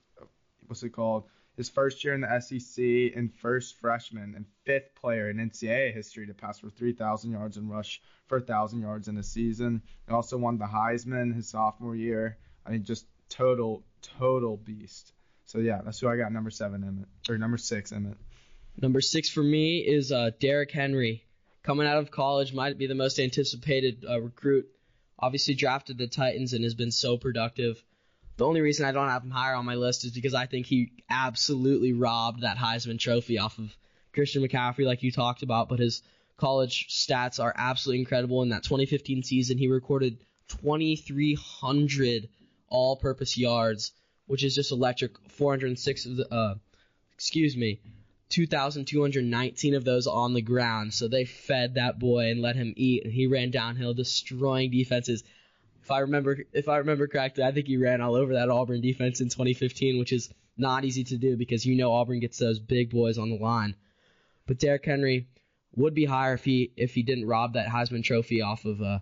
what's 0.67 0.83
it 0.83 0.91
called? 0.91 1.25
His 1.57 1.71
first 1.71 2.05
year 2.05 2.13
in 2.13 2.21
the 2.21 2.41
SEC 2.41 3.17
and 3.17 3.33
first 3.33 3.79
freshman 3.81 4.35
and 4.35 4.45
fifth 4.65 4.95
player 4.95 5.31
in 5.31 5.39
NCAA 5.39 5.95
history 5.95 6.27
to 6.27 6.35
pass 6.35 6.59
for 6.59 6.69
3,000 6.69 7.31
yards 7.31 7.57
and 7.57 7.71
rush 7.71 8.03
for 8.27 8.39
1,000 8.39 8.81
yards 8.81 9.09
in 9.09 9.17
a 9.17 9.23
season. 9.23 9.83
He 10.07 10.13
also 10.13 10.37
won 10.37 10.59
the 10.59 10.67
Heisman 10.67 11.35
his 11.35 11.49
sophomore 11.49 11.97
year. 11.97 12.37
I 12.67 12.73
mean, 12.73 12.85
just 12.85 13.07
total, 13.31 13.85
total 14.03 14.59
beast. 14.59 15.13
So 15.47 15.59
yeah, 15.59 15.81
that's 15.83 16.01
who 16.01 16.09
I 16.09 16.17
got 16.17 16.33
number 16.33 16.51
seven, 16.51 16.85
Emmett, 16.85 17.09
or 17.29 17.39
number 17.39 17.57
six, 17.57 17.93
Emmett. 17.93 18.19
Number 18.77 19.01
six 19.01 19.31
for 19.31 19.43
me 19.43 19.79
is 19.79 20.13
uh, 20.13 20.31
Derrick 20.39 20.73
Henry. 20.73 21.25
Coming 21.63 21.87
out 21.87 21.99
of 21.99 22.11
college, 22.11 22.53
might 22.53 22.79
be 22.79 22.87
the 22.87 22.95
most 22.95 23.19
anticipated 23.19 24.05
uh, 24.09 24.21
recruit. 24.21 24.69
Obviously 25.19 25.55
drafted 25.55 25.99
the 25.99 26.07
Titans 26.07 26.53
and 26.53 26.63
has 26.65 26.75
been 26.75 26.91
so 26.91 27.17
productive. 27.17 27.83
The 28.37 28.47
only 28.47 28.61
reason 28.61 28.85
I 28.85 28.93
don't 28.93 29.09
have 29.09 29.23
him 29.23 29.31
higher 29.31 29.55
on 29.55 29.65
my 29.65 29.77
list 29.77 30.05
is 30.05 30.13
because 30.13 30.35
I 30.35 30.47
think 30.47 30.67
he 30.67 30.93
absolutely 31.09 31.93
robbed 31.93 32.43
that 32.43 32.59
Heisman 32.59 32.99
Trophy 32.99 33.39
off 33.39 33.59
of 33.59 33.75
Christian 34.13 34.43
McCaffrey, 34.43 34.85
like 34.85 35.03
you 35.03 35.11
talked 35.11 35.43
about. 35.43 35.69
But 35.69 35.79
his 35.79 36.03
college 36.37 36.89
stats 36.89 37.43
are 37.43 37.55
absolutely 37.57 38.01
incredible. 38.01 38.43
In 38.43 38.51
that 38.51 38.65
2015 38.65 39.23
season, 39.23 39.59
he 39.59 39.69
recorded 39.69 40.19
2,300 40.49 42.29
all-purpose 42.69 43.39
yards 43.39 43.93
which 44.27 44.45
is 44.45 44.55
just 44.55 44.73
electric. 44.73 45.13
406 45.29 46.07
of 46.07 46.17
the, 46.17 46.35
uh, 46.35 46.55
excuse 47.15 47.57
me, 47.57 47.81
2,219 48.29 49.75
of 49.75 49.85
those 49.85 50.07
on 50.07 50.35
the 50.35 50.43
ground. 50.43 50.93
So 50.93 51.09
they 51.09 51.25
fed 51.25 51.75
that 51.75 51.99
boy 51.99 52.31
and 52.31 52.43
let 52.43 52.57
him 52.57 52.75
eat, 52.77 53.05
and 53.05 53.13
he 53.13 53.27
ran 53.27 53.51
downhill, 53.51 53.95
destroying 53.95 54.71
defenses. 54.71 55.23
If 55.87 55.93
I 55.93 56.01
remember, 56.01 56.37
if 56.53 56.69
I 56.69 56.79
remember 56.79 57.07
correctly, 57.07 57.45
I 57.45 57.53
think 57.53 57.69
he 57.69 57.77
ran 57.77 58.01
all 58.01 58.17
over 58.17 58.35
that 58.35 58.49
Auburn 58.49 58.81
defense 58.81 59.21
in 59.21 59.29
2015, 59.29 60.01
which 60.01 60.13
is 60.13 60.35
not 60.57 60.85
easy 60.85 61.05
to 61.05 61.17
do 61.17 61.37
because 61.37 61.65
you 61.65 61.77
know 61.77 61.93
Auburn 61.93 62.19
gets 62.19 62.39
those 62.39 62.59
big 62.59 62.91
boys 62.91 63.19
on 63.19 63.31
the 63.31 63.37
line. 63.37 63.77
But 64.49 64.59
Derrick 64.59 64.85
Henry 64.85 65.29
would 65.77 65.95
be 65.95 66.05
higher 66.05 66.35
if 66.35 66.45
he 66.45 66.73
if 66.77 66.93
he 66.93 67.05
didn't 67.05 67.29
rob 67.29 67.53
that 67.53 67.69
Heisman 67.69 68.03
Trophy 68.03 68.43
off 68.43 68.65
of 68.65 68.83
uh, 68.83 68.99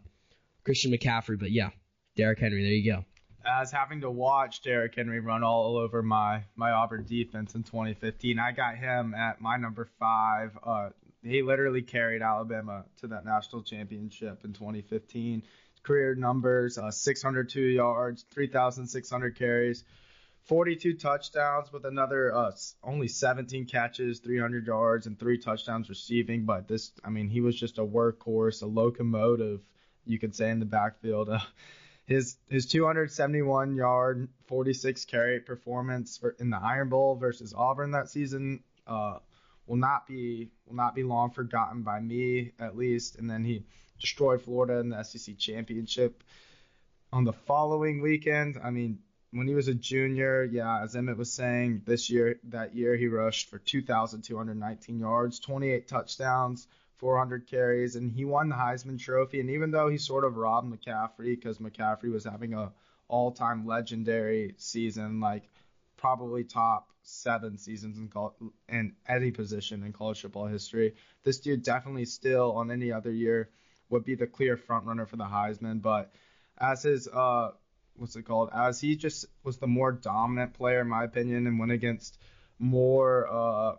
Christian 0.63 0.93
McCaffrey. 0.93 1.41
But 1.41 1.53
yeah, 1.53 1.71
Derrick 2.17 2.39
Henry, 2.39 2.63
there 2.63 2.73
you 2.73 2.93
go. 2.93 3.05
As 3.47 3.73
having 3.73 4.03
to 4.03 4.11
watch 4.11 4.61
Derrick 4.61 4.95
Henry 4.95 5.21
run 5.21 5.43
all 5.43 5.79
over 5.79 6.03
my 6.03 6.43
my 6.55 6.71
Auburn 6.73 7.05
defense 7.05 7.55
in 7.55 7.63
2015, 7.63 8.39
I 8.39 8.53
got 8.53 8.77
him 8.77 9.15
at 9.15 9.41
my 9.41 9.57
number 9.57 9.89
five. 9.99 10.51
Uh, 10.63 10.91
he 11.23 11.41
literally 11.41 11.81
carried 11.81 12.21
Alabama 12.21 12.85
to 12.99 13.07
that 13.07 13.25
national 13.25 13.63
championship 13.63 14.45
in 14.45 14.53
2015. 14.53 15.43
Career 15.85 16.15
numbers: 16.15 16.79
uh, 16.79 16.91
602 16.91 17.61
yards, 17.61 18.25
3,600 18.31 19.37
carries, 19.37 19.85
42 20.45 20.95
touchdowns 20.95 21.73
with 21.73 21.85
another 21.85 22.35
uh, 22.35 22.53
only 22.83 23.09
17 23.09 23.67
catches, 23.67 24.19
300 24.19 24.67
yards, 24.67 25.07
and 25.07 25.19
three 25.19 25.39
touchdowns 25.39 25.89
receiving. 25.89 26.45
But 26.45 26.69
this, 26.69 26.93
I 27.05 27.11
mean, 27.11 27.29
he 27.29 27.41
was 27.41 27.59
just 27.59 27.79
a 27.79 27.85
workhorse, 27.85 28.63
a 28.63 28.67
locomotive, 28.67 29.63
you 30.05 30.19
could 30.19 30.35
say, 30.35 30.51
in 30.51 30.59
the 30.59 30.67
backfield. 30.67 31.31
Uh, 31.31 31.39
his 32.07 32.37
his 32.49 32.67
271 32.67 33.77
yard, 33.77 34.29
46 34.47 35.07
carry 35.07 35.41
performance 35.41 36.19
for, 36.19 36.37
in 36.39 36.51
the 36.51 36.59
Iron 36.63 36.91
Bowl 36.91 37.17
versus 37.17 37.55
Auburn 37.57 37.93
that 37.93 38.11
season 38.11 38.63
uh, 38.87 39.19
will 39.67 39.77
not 39.77 40.07
be 40.07 40.51
will 40.67 40.77
not 40.77 40.95
be 40.95 41.03
long 41.03 41.31
forgotten 41.31 41.83
by 41.83 42.01
me 42.01 42.53
at 42.61 42.77
least. 42.77 43.17
And 43.17 43.31
then 43.31 43.45
he 43.45 43.65
destroyed 44.01 44.43
Florida 44.43 44.79
in 44.81 44.89
the 44.89 45.03
SEC 45.03 45.39
championship 45.39 46.23
on 47.13 47.25
the 47.25 47.33
following 47.33 48.01
weekend. 48.01 48.59
I 48.63 48.71
mean, 48.71 48.99
when 49.31 49.49
he 49.49 49.55
was 49.55 49.69
a 49.69 49.75
junior, 49.75 50.45
yeah, 50.45 50.83
as 50.83 50.95
Emmett 50.95 51.17
was 51.17 51.33
saying, 51.33 51.83
this 51.87 52.11
year 52.11 52.39
that 52.45 52.75
year 52.75 52.97
he 52.97 53.09
rushed 53.09 53.51
for 53.51 53.59
2,219 53.59 54.99
yards, 54.99 55.41
28 55.41 55.89
touchdowns, 55.89 56.69
400 56.99 57.47
carries, 57.47 57.97
and 57.97 58.13
he 58.13 58.25
won 58.25 58.49
the 58.49 58.55
Heisman 58.55 58.99
Trophy. 58.99 59.41
And 59.41 59.51
even 59.51 59.71
though 59.71 59.89
he 59.89 59.99
sort 59.99 60.25
of 60.25 60.37
robbed 60.37 60.73
McCaffrey 60.73 61.37
because 61.37 61.59
McCaffrey 61.59 62.13
was 62.13 62.25
having 62.25 62.55
a 62.55 62.73
all-time 63.09 63.67
legendary 63.67 64.55
season, 64.57 65.21
like 65.21 65.51
probably 65.97 66.45
top 66.45 66.89
seven 67.03 67.59
seasons 67.59 67.99
in, 67.99 68.09
col- 68.09 68.37
in 68.69 68.95
any 69.09 69.31
position 69.31 69.83
in 69.83 69.93
college 69.93 70.21
football 70.21 70.47
history, 70.47 70.95
this 71.25 71.41
dude 71.41 71.63
definitely 71.63 72.05
still 72.05 72.53
on 72.53 72.71
any 72.71 72.93
other 72.93 73.11
year 73.11 73.51
would 73.95 74.05
be 74.05 74.17
the 74.17 74.27
clear 74.27 74.57
front 74.57 74.85
runner 74.87 75.07
for 75.07 75.17
the 75.17 75.25
Heisman. 75.25 75.81
But 75.81 76.13
as 76.59 76.83
his 76.83 77.09
uh 77.09 77.53
what's 77.97 78.17
it 78.17 78.25
called? 78.25 78.51
As 78.53 78.81
he 78.81 78.97
just 78.97 79.27
was 79.45 79.57
the 79.59 79.67
more 79.67 79.93
dominant 79.93 80.55
player 80.55 80.81
in 80.81 80.89
my 80.89 81.05
opinion 81.05 81.47
and 81.47 81.59
went 81.59 81.73
against 81.73 82.19
more 82.59 83.29
uh, 83.29 83.77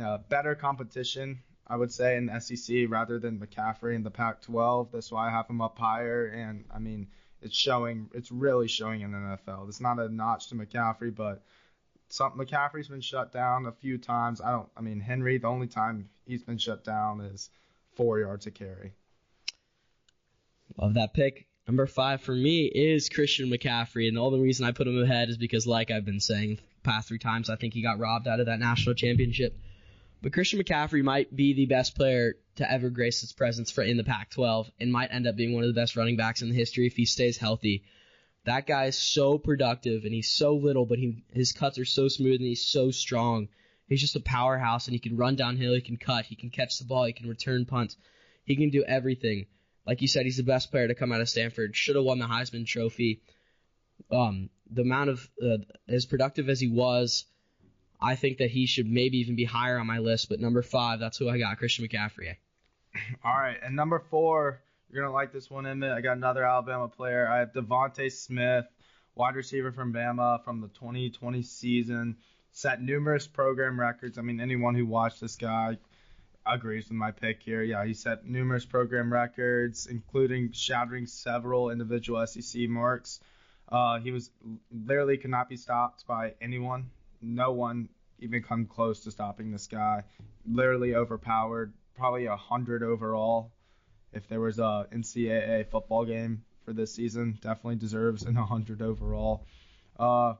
uh, 0.00 0.18
better 0.28 0.54
competition, 0.54 1.42
I 1.66 1.76
would 1.76 1.92
say 1.92 2.16
in 2.16 2.26
the 2.26 2.40
SEC 2.40 2.86
rather 2.88 3.18
than 3.18 3.38
McCaffrey 3.38 3.94
in 3.94 4.02
the 4.02 4.10
Pac-12. 4.10 4.90
That's 4.92 5.10
why 5.10 5.28
I 5.28 5.30
have 5.30 5.48
him 5.48 5.60
up 5.60 5.78
higher, 5.78 6.26
and 6.26 6.64
I 6.74 6.78
mean 6.78 7.08
it's 7.40 7.56
showing. 7.56 8.10
It's 8.14 8.32
really 8.32 8.68
showing 8.68 9.02
in 9.02 9.12
the 9.12 9.18
NFL. 9.18 9.68
It's 9.68 9.80
not 9.80 9.98
a 9.98 10.08
notch 10.08 10.48
to 10.48 10.54
McCaffrey, 10.56 11.14
but 11.14 11.42
some 12.08 12.32
McCaffrey's 12.32 12.88
been 12.88 13.00
shut 13.00 13.32
down 13.32 13.66
a 13.66 13.72
few 13.72 13.98
times. 13.98 14.40
I 14.40 14.50
don't. 14.50 14.68
I 14.76 14.80
mean 14.80 15.00
Henry. 15.00 15.38
The 15.38 15.48
only 15.48 15.68
time 15.68 16.08
he's 16.26 16.42
been 16.42 16.58
shut 16.58 16.84
down 16.84 17.20
is 17.20 17.50
four 17.94 18.18
yards 18.18 18.46
a 18.46 18.50
carry. 18.50 18.92
Love 20.78 20.94
that 20.94 21.14
pick. 21.14 21.46
Number 21.66 21.86
five 21.86 22.20
for 22.20 22.34
me 22.34 22.66
is 22.66 23.08
Christian 23.08 23.50
McCaffrey, 23.50 24.06
and 24.06 24.16
the 24.16 24.22
only 24.22 24.40
reason 24.40 24.64
I 24.64 24.72
put 24.72 24.86
him 24.86 25.02
ahead 25.02 25.30
is 25.30 25.36
because, 25.36 25.66
like 25.66 25.90
I've 25.90 26.04
been 26.04 26.20
saying 26.20 26.58
past 26.84 27.08
three 27.08 27.18
times, 27.18 27.50
I 27.50 27.56
think 27.56 27.74
he 27.74 27.82
got 27.82 27.98
robbed 27.98 28.28
out 28.28 28.40
of 28.40 28.46
that 28.46 28.60
national 28.60 28.94
championship. 28.94 29.58
But 30.22 30.32
Christian 30.32 30.60
McCaffrey 30.60 31.02
might 31.02 31.34
be 31.34 31.54
the 31.54 31.66
best 31.66 31.96
player 31.96 32.34
to 32.56 32.70
ever 32.70 32.88
grace 32.90 33.22
its 33.22 33.32
presence 33.32 33.70
for 33.70 33.82
in 33.82 33.96
the 33.96 34.04
Pac-12, 34.04 34.70
and 34.78 34.92
might 34.92 35.12
end 35.12 35.26
up 35.26 35.34
being 35.34 35.54
one 35.54 35.64
of 35.64 35.68
the 35.68 35.80
best 35.80 35.96
running 35.96 36.16
backs 36.16 36.42
in 36.42 36.50
the 36.50 36.54
history 36.54 36.86
if 36.86 36.94
he 36.94 37.04
stays 37.04 37.36
healthy. 37.36 37.84
That 38.44 38.66
guy 38.66 38.84
is 38.84 38.96
so 38.96 39.38
productive, 39.38 40.04
and 40.04 40.14
he's 40.14 40.30
so 40.30 40.54
little, 40.54 40.86
but 40.86 40.98
he 40.98 41.24
his 41.32 41.52
cuts 41.52 41.78
are 41.78 41.84
so 41.84 42.06
smooth, 42.08 42.36
and 42.36 42.46
he's 42.46 42.66
so 42.66 42.90
strong. 42.90 43.48
He's 43.88 44.00
just 44.00 44.16
a 44.16 44.20
powerhouse, 44.20 44.86
and 44.86 44.94
he 44.94 45.00
can 45.00 45.16
run 45.16 45.36
downhill, 45.36 45.74
he 45.74 45.80
can 45.80 45.96
cut, 45.96 46.26
he 46.26 46.36
can 46.36 46.50
catch 46.50 46.78
the 46.78 46.84
ball, 46.84 47.04
he 47.04 47.12
can 47.12 47.28
return 47.28 47.64
punts, 47.64 47.96
he 48.44 48.56
can 48.56 48.70
do 48.70 48.84
everything. 48.84 49.46
Like 49.86 50.02
you 50.02 50.08
said, 50.08 50.24
he's 50.24 50.36
the 50.36 50.42
best 50.42 50.70
player 50.70 50.88
to 50.88 50.94
come 50.94 51.12
out 51.12 51.20
of 51.20 51.28
Stanford. 51.28 51.76
Should 51.76 51.96
have 51.96 52.04
won 52.04 52.18
the 52.18 52.26
Heisman 52.26 52.66
Trophy. 52.66 53.20
Um, 54.10 54.50
the 54.70 54.82
amount 54.82 55.10
of 55.10 55.30
uh, 55.42 55.58
as 55.88 56.06
productive 56.06 56.48
as 56.48 56.60
he 56.60 56.68
was, 56.68 57.24
I 58.00 58.16
think 58.16 58.38
that 58.38 58.50
he 58.50 58.66
should 58.66 58.90
maybe 58.90 59.18
even 59.18 59.36
be 59.36 59.44
higher 59.44 59.78
on 59.78 59.86
my 59.86 59.98
list. 59.98 60.28
But 60.28 60.40
number 60.40 60.62
five, 60.62 60.98
that's 60.98 61.18
who 61.18 61.28
I 61.28 61.38
got, 61.38 61.58
Christian 61.58 61.86
McCaffrey. 61.86 62.34
All 63.24 63.38
right, 63.38 63.56
and 63.62 63.76
number 63.76 63.98
four, 64.10 64.60
you're 64.90 65.02
gonna 65.02 65.14
like 65.14 65.32
this 65.32 65.50
one, 65.50 65.66
Emmett. 65.66 65.92
I 65.92 66.00
got 66.00 66.16
another 66.16 66.44
Alabama 66.44 66.88
player. 66.88 67.28
I 67.28 67.38
have 67.38 67.52
DeVonta 67.52 68.10
Smith, 68.10 68.66
wide 69.14 69.36
receiver 69.36 69.72
from 69.72 69.92
Bama 69.92 70.42
from 70.44 70.60
the 70.60 70.68
2020 70.68 71.42
season. 71.42 72.16
Set 72.52 72.80
numerous 72.80 73.26
program 73.26 73.78
records. 73.78 74.18
I 74.18 74.22
mean, 74.22 74.40
anyone 74.40 74.74
who 74.74 74.86
watched 74.86 75.20
this 75.20 75.36
guy 75.36 75.76
agrees 76.46 76.88
with 76.88 76.96
my 76.96 77.10
pick 77.10 77.42
here. 77.42 77.62
Yeah, 77.62 77.84
he 77.84 77.94
set 77.94 78.26
numerous 78.26 78.64
program 78.64 79.12
records, 79.12 79.86
including 79.86 80.52
shattering 80.52 81.06
several 81.06 81.70
individual 81.70 82.26
SEC 82.26 82.68
marks. 82.68 83.20
Uh, 83.68 83.98
he 83.98 84.12
was 84.12 84.30
literally 84.70 85.16
could 85.16 85.30
not 85.30 85.48
be 85.48 85.56
stopped 85.56 86.06
by 86.06 86.34
anyone. 86.40 86.90
No 87.20 87.52
one 87.52 87.88
even 88.18 88.42
come 88.42 88.66
close 88.66 89.00
to 89.04 89.10
stopping 89.10 89.50
this 89.50 89.66
guy. 89.66 90.04
Literally 90.46 90.94
overpowered, 90.94 91.72
probably 91.96 92.26
a 92.26 92.36
hundred 92.36 92.82
overall. 92.82 93.52
If 94.12 94.28
there 94.28 94.40
was 94.40 94.58
a 94.58 94.86
NCAA 94.92 95.68
football 95.68 96.04
game 96.04 96.44
for 96.64 96.72
this 96.72 96.94
season, 96.94 97.38
definitely 97.42 97.76
deserves 97.76 98.22
an 98.22 98.34
100 98.34 98.82
overall. 98.82 99.46
Uh, 99.98 100.34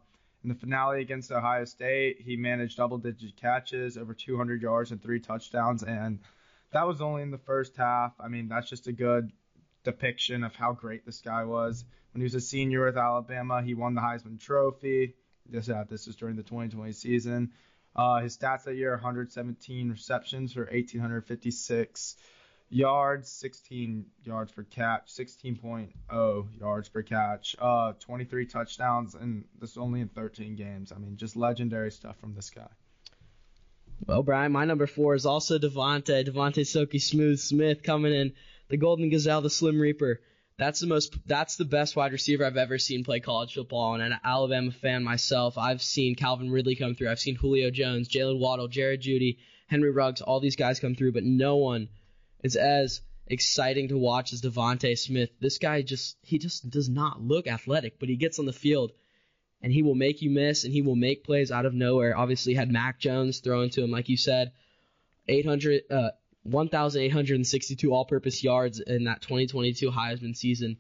in 0.47 0.49
the 0.51 0.61
finale 0.61 1.01
against 1.01 1.33
Ohio 1.33 1.65
State, 1.65 2.21
he 2.21 2.37
managed 2.37 2.77
double 2.77 2.99
digit 2.99 3.35
catches, 3.35 3.99
over 3.99 4.15
200 4.15 4.63
yards, 4.63 4.93
and 4.93 5.03
three 5.03 5.19
touchdowns. 5.19 5.83
And 5.83 6.21
that 6.71 6.87
was 6.87 7.01
only 7.01 7.23
in 7.23 7.33
the 7.33 7.39
first 7.39 7.77
half. 7.77 8.13
I 8.21 8.29
mean, 8.29 8.47
that's 8.47 8.71
just 8.71 8.87
a 8.87 8.93
good 8.93 9.33
depiction 9.83 10.45
of 10.45 10.55
how 10.55 10.73
great 10.73 11.05
this 11.05 11.21
guy 11.21 11.43
was. 11.43 11.85
When 12.13 12.21
he 12.21 12.27
was 12.27 12.37
a 12.37 12.41
senior 12.41 12.87
with 12.87 12.97
Alabama, 12.97 13.61
he 13.61 13.75
won 13.75 13.97
the 13.97 14.01
Heisman 14.01 14.39
Trophy. 14.39 15.15
This, 15.51 15.69
uh, 15.69 15.83
this 15.91 16.07
is 16.07 16.15
during 16.15 16.37
the 16.37 16.45
2020 16.45 16.93
season. 16.93 17.51
Uh, 17.97 18.21
his 18.21 18.39
stats 18.39 18.65
that 18.65 18.77
year 18.77 18.93
117 18.93 19.91
receptions 19.91 20.53
for 20.53 20.61
1,856 20.61 22.17
yards, 22.69 23.31
16 23.31 24.07
yards 24.25 24.53
per 24.53 24.65
catch, 24.65 25.13
16.0 25.15 26.47
yards 26.59 26.89
per 26.89 27.03
catch, 27.03 27.57
uh, 27.59 27.93
23 28.01 28.47
touchdowns, 28.47 29.15
and 29.15 29.45
this 29.61 29.71
is 29.71 29.77
only 29.77 30.01
in 30.01 30.09
13 30.09 30.57
games. 30.57 30.93
I 30.93 30.99
mean, 30.99 31.17
just 31.17 31.37
legendary 31.37 31.91
stuff 31.91 32.19
from 32.19 32.35
this 32.35 32.51
guy. 32.51 32.69
Well, 34.05 34.23
Brian, 34.23 34.53
my 34.53 34.65
number 34.65 34.87
four 34.87 35.15
is 35.15 35.27
also 35.27 35.59
DeVonta. 35.59 36.27
DeVonta 36.29 36.67
Silky 36.67 36.99
Smooth 36.99 37.39
Smith 37.39 37.83
coming 37.83 38.13
in. 38.13 38.33
The 38.69 38.77
Golden 38.77 39.09
Gazelle, 39.11 39.41
the 39.41 39.51
Slim 39.51 39.81
Reaper. 39.81 40.21
That's 40.59 40.81
the 40.81 40.87
most. 40.87 41.17
That's 41.27 41.57
the 41.57 41.65
best 41.65 41.97
wide 41.97 42.13
receiver 42.13 42.45
I've 42.45 42.57
ever 42.57 42.79
seen 42.79 43.05
play 43.05 43.21
college 43.21 43.55
football. 43.55 43.95
And 43.95 44.03
an 44.03 44.19
Alabama 44.25 44.71
fan 44.71 45.05
myself, 45.05 45.57
I've 45.57 45.83
seen 45.83 46.15
Calvin 46.15 46.51
Ridley 46.51 46.77
come 46.77 46.95
through. 46.95 47.11
I've 47.11 47.21
seen 47.21 47.37
Julio 47.37 47.71
Jones, 47.71 48.09
Jaylen 48.09 48.39
Waddle, 48.39 48.69
Jared 48.69 49.03
Jeudy, 49.03 49.39
Henry 49.67 49.91
Ruggs, 49.91 50.21
all 50.21 50.41
these 50.41 50.57
guys 50.57 50.81
come 50.81 50.95
through, 50.95 51.13
but 51.13 51.25
no 51.25 51.57
one 51.57 51.89
is 52.43 52.57
as 52.57 53.01
exciting 53.27 53.89
to 53.89 53.99
watch 53.99 54.33
as 54.33 54.43
DeVonta 54.43 54.97
Smith. 54.97 55.31
This 55.41 55.59
guy 55.59 55.83
just 55.83 56.17
he 56.23 56.39
just 56.39 56.69
does 56.71 56.89
not 56.89 57.21
look 57.21 57.47
athletic, 57.47 57.99
but 57.99 58.09
he 58.09 58.17
gets 58.17 58.39
on 58.39 58.47
the 58.47 58.53
field 58.53 58.93
and 59.63 59.73
he 59.73 59.83
will 59.83 59.95
make 59.95 60.23
you 60.23 60.31
miss 60.31 60.65
and 60.65 60.73
he 60.73 60.83
will 60.83 60.97
make 60.97 61.25
plays 61.25 61.51
out 61.51 61.67
of 61.67 61.75
nowhere. 61.75 62.17
Obviously 62.17 62.55
had 62.55 62.71
Mac 62.71 63.01
Jones 63.01 63.41
thrown 63.41 63.71
to 63.71 63.83
him 63.83 63.91
like 63.91 64.09
you 64.09 64.17
said, 64.17 64.53
800 65.29 65.83
uh 65.91 66.11
1,862 66.45 67.93
all-purpose 67.93 68.45
yards 68.45 68.79
in 68.79 69.05
that 69.05 69.21
2022 69.21 69.91
Heisman 69.91 70.37
season. 70.37 70.77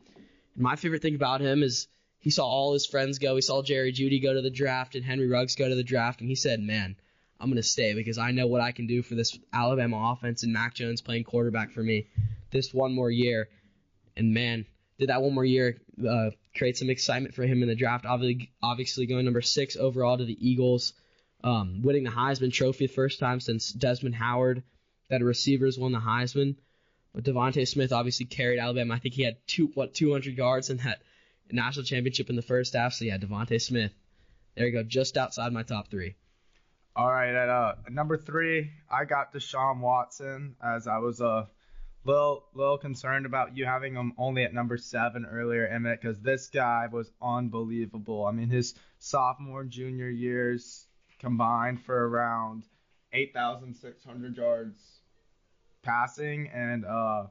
My 0.55 0.77
favorite 0.77 1.03
thing 1.03 1.17
about 1.17 1.41
him 1.41 1.65
is 1.65 1.89
he 2.19 2.31
saw 2.31 2.47
all 2.47 2.73
his 2.73 2.87
friends 2.87 3.19
go. 3.19 3.35
He 3.35 3.41
saw 3.41 3.63
Jerry 3.63 3.93
Jeudy 3.93 4.23
go 4.23 4.33
to 4.33 4.43
the 4.43 4.51
draft 4.51 4.95
and 4.95 5.05
Henry 5.05 5.29
Ruggs 5.29 5.57
go 5.57 5.69
to 5.69 5.75
the 5.75 5.83
draft, 5.83 6.21
and 6.21 6.29
he 6.29 6.35
said, 6.35 6.61
"Man, 6.61 6.97
I'm 7.40 7.49
going 7.49 7.57
to 7.57 7.62
stay 7.62 7.95
because 7.95 8.19
I 8.19 8.31
know 8.31 8.47
what 8.47 8.61
I 8.61 8.73
can 8.73 8.87
do 8.87 9.02
for 9.02 9.14
this 9.14 9.38
Alabama 9.52 10.12
offense 10.12 10.43
and 10.43 10.52
Mac 10.52 10.75
Jones 10.75 11.02
playing 11.02 11.25
quarterback 11.25 11.73
for 11.73 11.83
me 11.83 12.09
this 12.50 12.73
one 12.73 12.93
more 12.93 13.11
year. 13.11 13.49
And 14.16 14.33
man, 14.33 14.64
did 14.99 15.11
that 15.11 15.23
one 15.23 15.35
more 15.35 15.45
year 15.45 15.76
uh, 16.09 16.31
create 16.57 16.78
some 16.78 16.88
excitement 16.90 17.35
for 17.35 17.45
him 17.45 17.62
in 17.62 17.69
the 17.69 17.75
draft? 17.75 18.07
Obviously, 18.07 18.50
obviously 18.62 19.07
going 19.07 19.25
number 19.25 19.43
six 19.43 19.76
overall 19.76 20.16
to 20.16 20.25
the 20.25 20.49
Eagles, 20.49 20.95
um, 21.45 21.83
winning 21.83 22.05
the 22.05 22.11
Heisman 22.11 22.52
Trophy 22.52 22.87
the 22.87 22.93
first 22.93 23.21
time 23.21 23.40
since 23.40 23.71
Desmond 23.71 24.14
Howard, 24.14 24.62
that 25.11 25.23
receivers 25.23 25.78
won 25.78 25.93
the 25.93 25.99
Heisman. 25.99 26.57
But 27.14 27.25
DeVonta 27.25 27.66
Smith 27.66 27.93
obviously 27.93 28.26
carried 28.26 28.59
Alabama. 28.59 28.95
I 28.95 28.99
think 28.99 29.14
he 29.14 29.23
had 29.23 29.37
two 29.47 29.71
what 29.75 29.95
200 29.95 30.37
yards 30.37 30.71
in 30.71 30.78
that 30.78 31.02
national 31.50 31.85
championship 31.85 32.31
in 32.31 32.37
the 32.37 32.43
first 32.43 32.75
half. 32.75 32.93
So 32.93 33.05
yeah, 33.05 33.19
DeVonta 33.19 33.61
Smith 33.61 33.93
There 34.55 34.66
you 34.66 34.73
go, 34.73 34.83
just 34.83 35.16
outside 35.16 35.52
my 35.52 35.62
top 35.62 35.88
three. 35.88 36.16
All 36.97 37.11
right, 37.11 37.35
at 37.35 37.50
uh, 37.50 37.75
number 37.91 38.17
three, 38.17 38.71
I 38.91 39.05
got 39.05 39.31
Deshaun 39.31 39.81
Watson 39.81 40.57
as 40.65 40.87
I 40.88 40.97
was 40.97 41.21
a 41.21 41.26
uh, 41.26 41.47
little 42.05 42.47
little 42.55 42.79
concerned 42.79 43.26
about 43.26 43.55
you 43.55 43.67
having 43.67 43.93
him 43.93 44.15
only 44.17 44.45
at 44.45 44.55
number 44.55 44.79
seven 44.79 45.26
earlier, 45.26 45.67
Emmett, 45.67 46.00
because 46.00 46.23
this 46.23 46.49
guy 46.49 46.88
was 46.91 47.12
unbelievable. 47.21 48.25
I 48.25 48.33
mean, 48.33 48.49
his 48.49 48.76
sophomore 48.99 49.65
junior 49.65 50.09
years 50.09 50.87
combined 51.19 51.83
for 51.83 52.09
around 52.09 52.65
8,600 53.12 54.35
yards 54.35 54.81
passing 55.83 56.49
and 56.49 56.87
uh, 56.87 57.26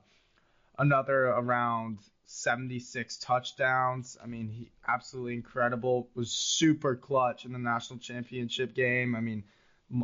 another 0.78 1.26
around 1.26 1.98
76 2.26 3.18
touchdowns. 3.18 4.18
I 4.22 4.28
mean, 4.28 4.50
he 4.50 4.72
absolutely 4.88 5.34
incredible. 5.34 6.10
Was 6.16 6.32
super 6.32 6.96
clutch 6.96 7.46
in 7.46 7.54
the 7.54 7.60
national 7.60 8.00
championship 8.00 8.74
game. 8.74 9.16
I 9.16 9.22
mean, 9.22 9.44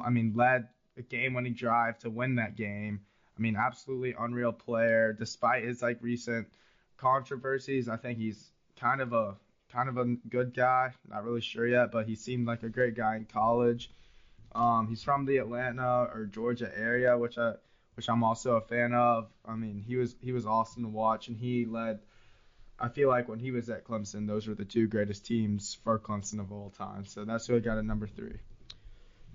I 0.03 0.09
mean, 0.09 0.33
led 0.35 0.67
a 0.97 1.01
game-winning 1.01 1.53
drive 1.53 1.97
to 1.99 2.09
win 2.09 2.35
that 2.35 2.55
game. 2.55 3.01
I 3.37 3.41
mean, 3.41 3.55
absolutely 3.55 4.15
unreal 4.17 4.51
player. 4.51 5.13
Despite 5.13 5.63
his 5.63 5.81
like 5.81 5.97
recent 6.01 6.47
controversies, 6.97 7.89
I 7.89 7.97
think 7.97 8.19
he's 8.19 8.51
kind 8.79 9.01
of 9.01 9.13
a 9.13 9.35
kind 9.71 9.89
of 9.89 9.97
a 9.97 10.05
good 10.29 10.53
guy. 10.53 10.93
Not 11.09 11.23
really 11.23 11.41
sure 11.41 11.67
yet, 11.67 11.91
but 11.91 12.07
he 12.07 12.15
seemed 12.15 12.45
like 12.45 12.63
a 12.63 12.69
great 12.69 12.95
guy 12.95 13.15
in 13.15 13.25
college. 13.25 13.89
Um, 14.53 14.87
he's 14.87 15.01
from 15.01 15.25
the 15.25 15.37
Atlanta 15.37 16.09
or 16.13 16.25
Georgia 16.25 16.69
area, 16.77 17.17
which 17.17 17.37
I 17.37 17.53
which 17.95 18.09
I'm 18.09 18.23
also 18.23 18.55
a 18.55 18.61
fan 18.61 18.93
of. 18.93 19.29
I 19.45 19.55
mean, 19.55 19.83
he 19.87 19.95
was 19.95 20.15
he 20.21 20.31
was 20.31 20.45
awesome 20.45 20.83
to 20.83 20.89
watch, 20.89 21.27
and 21.27 21.37
he 21.37 21.65
led 21.65 21.99
I 22.81 22.89
feel 22.89 23.09
like 23.09 23.29
when 23.29 23.37
he 23.37 23.51
was 23.51 23.69
at 23.69 23.85
Clemson, 23.85 24.25
those 24.25 24.47
were 24.47 24.55
the 24.55 24.65
two 24.65 24.87
greatest 24.87 25.23
teams 25.23 25.77
for 25.83 25.99
Clemson 25.99 26.39
of 26.39 26.51
all 26.51 26.71
time. 26.71 27.05
So 27.05 27.23
that's 27.25 27.45
who 27.45 27.55
I 27.55 27.59
got 27.59 27.77
at 27.77 27.85
number 27.85 28.07
three. 28.07 28.39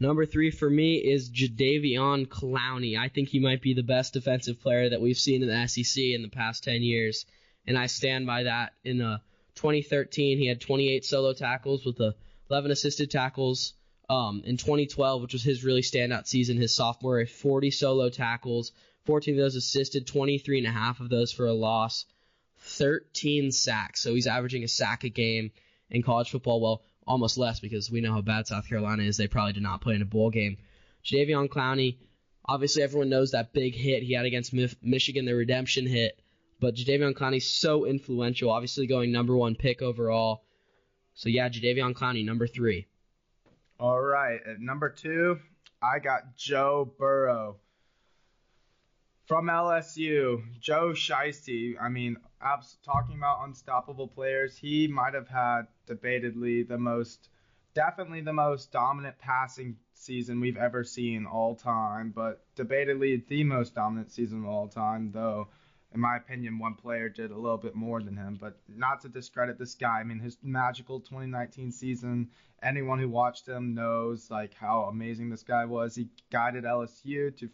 Number 0.00 0.26
three 0.26 0.50
for 0.50 0.68
me 0.68 0.96
is 0.96 1.30
Jadeveon 1.30 2.26
Clowney. 2.26 2.98
I 2.98 3.08
think 3.08 3.28
he 3.28 3.38
might 3.38 3.62
be 3.62 3.72
the 3.72 3.84
best 3.84 4.14
defensive 4.14 4.60
player 4.60 4.90
that 4.90 5.00
we've 5.00 5.16
seen 5.16 5.44
in 5.44 5.48
the 5.48 5.68
SEC 5.68 6.02
in 6.02 6.22
the 6.22 6.28
past 6.28 6.64
10 6.64 6.82
years, 6.82 7.24
and 7.66 7.78
I 7.78 7.86
stand 7.86 8.26
by 8.26 8.42
that. 8.42 8.72
In 8.84 9.00
uh, 9.00 9.18
2013, 9.54 10.38
he 10.38 10.48
had 10.48 10.60
28 10.60 11.04
solo 11.04 11.32
tackles 11.32 11.86
with 11.86 12.00
uh, 12.00 12.12
11 12.50 12.72
assisted 12.72 13.10
tackles. 13.10 13.74
Um, 14.08 14.42
in 14.44 14.56
2012, 14.56 15.22
which 15.22 15.32
was 15.32 15.42
his 15.42 15.64
really 15.64 15.82
standout 15.82 16.26
season, 16.26 16.56
his 16.56 16.74
sophomore, 16.74 17.24
40 17.26 17.70
solo 17.70 18.08
tackles, 18.08 18.72
14 19.04 19.34
of 19.34 19.38
those 19.38 19.56
assisted, 19.56 20.06
23 20.06 20.58
and 20.58 20.66
a 20.66 20.70
half 20.70 21.00
of 21.00 21.08
those 21.08 21.32
for 21.32 21.46
a 21.46 21.52
loss. 21.52 22.04
13 22.66 23.52
sacks. 23.52 24.00
So 24.00 24.14
he's 24.14 24.26
averaging 24.26 24.64
a 24.64 24.68
sack 24.68 25.04
a 25.04 25.08
game 25.08 25.50
in 25.90 26.02
college 26.02 26.30
football. 26.30 26.60
Well, 26.60 26.82
almost 27.06 27.38
less 27.38 27.60
because 27.60 27.90
we 27.90 28.00
know 28.00 28.12
how 28.12 28.20
bad 28.20 28.46
South 28.46 28.68
Carolina 28.68 29.04
is. 29.04 29.16
They 29.16 29.28
probably 29.28 29.52
did 29.52 29.62
not 29.62 29.80
play 29.80 29.94
in 29.94 30.02
a 30.02 30.06
bowl 30.06 30.30
game. 30.30 30.58
Jadeveon 31.04 31.48
Clowney, 31.48 31.98
obviously 32.44 32.82
everyone 32.82 33.08
knows 33.08 33.30
that 33.30 33.52
big 33.52 33.74
hit 33.74 34.02
he 34.02 34.14
had 34.14 34.26
against 34.26 34.52
Michigan, 34.82 35.24
the 35.24 35.34
redemption 35.34 35.86
hit. 35.86 36.18
But 36.58 36.74
Jadeveon 36.74 37.14
Clowney's 37.14 37.48
so 37.48 37.86
influential, 37.86 38.50
obviously 38.50 38.86
going 38.86 39.12
number 39.12 39.36
one 39.36 39.54
pick 39.54 39.82
overall. 39.82 40.42
So 41.14 41.28
yeah, 41.28 41.48
Jadeveon 41.48 41.94
Clowney, 41.94 42.24
number 42.24 42.46
three. 42.46 42.86
All 43.78 44.00
right, 44.00 44.40
at 44.46 44.58
number 44.58 44.88
two, 44.88 45.38
I 45.82 45.98
got 45.98 46.36
Joe 46.36 46.90
Burrow. 46.98 47.56
From 49.26 49.48
LSU, 49.48 50.40
Joe 50.60 50.90
Shiesty. 50.90 51.74
I 51.80 51.88
mean, 51.88 52.16
abs- 52.40 52.78
talking 52.84 53.16
about 53.16 53.44
unstoppable 53.44 54.06
players, 54.06 54.56
he 54.56 54.86
might 54.86 55.14
have 55.14 55.26
had 55.26 55.62
debatedly 55.88 56.66
the 56.68 56.78
most, 56.78 57.28
definitely 57.74 58.20
the 58.20 58.32
most 58.32 58.70
dominant 58.70 59.18
passing 59.18 59.78
season 59.94 60.38
we've 60.38 60.56
ever 60.56 60.84
seen 60.84 61.26
all 61.26 61.56
time, 61.56 62.12
but 62.14 62.44
debatedly 62.54 63.26
the 63.26 63.42
most 63.42 63.74
dominant 63.74 64.12
season 64.12 64.44
of 64.44 64.48
all 64.48 64.68
time, 64.68 65.10
though. 65.10 65.48
In 65.92 66.00
my 66.00 66.16
opinion, 66.18 66.60
one 66.60 66.74
player 66.74 67.08
did 67.08 67.32
a 67.32 67.36
little 67.36 67.58
bit 67.58 67.74
more 67.74 68.00
than 68.00 68.16
him, 68.16 68.38
but 68.40 68.56
not 68.68 69.00
to 69.00 69.08
discredit 69.08 69.58
this 69.58 69.74
guy. 69.74 69.98
I 69.98 70.04
mean, 70.04 70.20
his 70.20 70.36
magical 70.42 71.00
2019 71.00 71.72
season. 71.72 72.28
Anyone 72.62 73.00
who 73.00 73.08
watched 73.08 73.48
him 73.48 73.74
knows 73.74 74.30
like 74.30 74.54
how 74.54 74.84
amazing 74.84 75.30
this 75.30 75.42
guy 75.42 75.64
was. 75.64 75.96
He 75.96 76.08
guided 76.30 76.64
LSU 76.64 77.36
to 77.38 77.50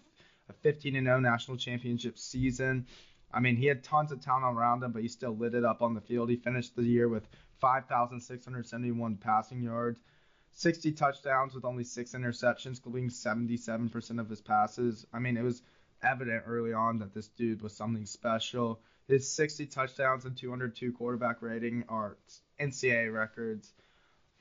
a 0.53 0.63
15 0.63 0.93
0 0.93 1.21
national 1.21 1.57
championship 1.57 2.19
season. 2.19 2.87
I 3.33 3.41
mean, 3.41 3.57
he 3.57 3.67
had 3.67 3.83
tons 3.83 4.13
of 4.13 4.21
talent 4.21 4.57
around 4.57 4.83
him, 4.83 4.93
but 4.93 5.03
he 5.03 5.09
still 5.09 5.37
lit 5.37 5.55
it 5.55 5.65
up 5.65 5.83
on 5.83 5.95
the 5.95 6.01
field. 6.01 6.29
He 6.29 6.37
finished 6.37 6.77
the 6.77 6.83
year 6.83 7.09
with 7.09 7.27
5,671 7.61 9.17
passing 9.17 9.63
yards, 9.63 10.01
60 10.53 10.93
touchdowns 10.93 11.55
with 11.55 11.65
only 11.65 11.85
six 11.85 12.13
interceptions, 12.13 12.83
completing 12.83 13.09
77% 13.09 14.21
of 14.21 14.29
his 14.29 14.43
passes. 14.43 15.07
I 15.13 15.19
mean, 15.19 15.37
it 15.37 15.43
was 15.43 15.63
evident 16.03 16.45
early 16.47 16.73
on 16.73 16.99
that 16.99 17.15
this 17.15 17.29
dude 17.29 17.63
was 17.63 17.75
something 17.75 18.05
special. 18.05 18.81
His 19.09 19.33
60 19.33 19.67
touchdowns 19.67 20.25
and 20.25 20.37
202 20.37 20.93
quarterback 20.93 21.41
rating 21.41 21.85
are 21.89 22.19
NCAA 22.61 23.13
records. 23.13 23.73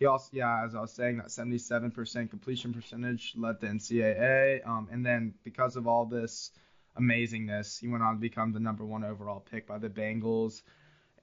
He 0.02 0.08
also, 0.08 0.30
yeah, 0.34 0.64
as 0.66 0.74
I 0.74 0.82
was 0.82 0.92
saying, 0.92 1.18
that 1.18 1.28
77% 1.28 2.32
completion 2.32 2.74
percentage 2.74 3.34
led 3.38 3.62
the 3.62 3.68
NCAA. 3.68 4.68
Um, 4.68 4.88
and 4.92 5.06
then 5.06 5.36
because 5.44 5.76
of 5.76 5.86
all 5.86 6.06
this 6.06 6.50
amazingness, 7.00 7.80
he 7.80 7.88
went 7.88 8.02
on 8.02 8.16
to 8.16 8.20
become 8.20 8.52
the 8.52 8.60
number 8.60 8.84
one 8.84 9.04
overall 9.04 9.46
pick 9.52 9.68
by 9.68 9.78
the 9.78 9.90
Bengals. 9.90 10.64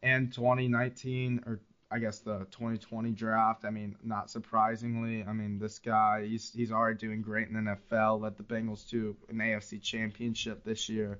And 0.01 0.33
2019, 0.33 1.43
or 1.45 1.61
I 1.91 1.99
guess 1.99 2.21
the 2.21 2.47
2020 2.53 3.11
draft. 3.11 3.64
I 3.64 3.71
mean, 3.71 3.97
not 4.05 4.31
surprisingly, 4.31 5.25
I 5.25 5.33
mean 5.33 5.59
this 5.59 5.81
guy 5.81 6.27
he's 6.27 6.53
he's 6.53 6.71
already 6.71 6.99
doing 6.99 7.21
great 7.21 7.49
in 7.49 7.55
the 7.55 7.73
NFL. 7.73 8.21
Led 8.21 8.37
the 8.37 8.45
Bengals 8.45 8.88
to 8.91 9.17
an 9.29 9.38
AFC 9.38 9.83
Championship 9.83 10.62
this 10.62 10.88
year, 10.88 11.19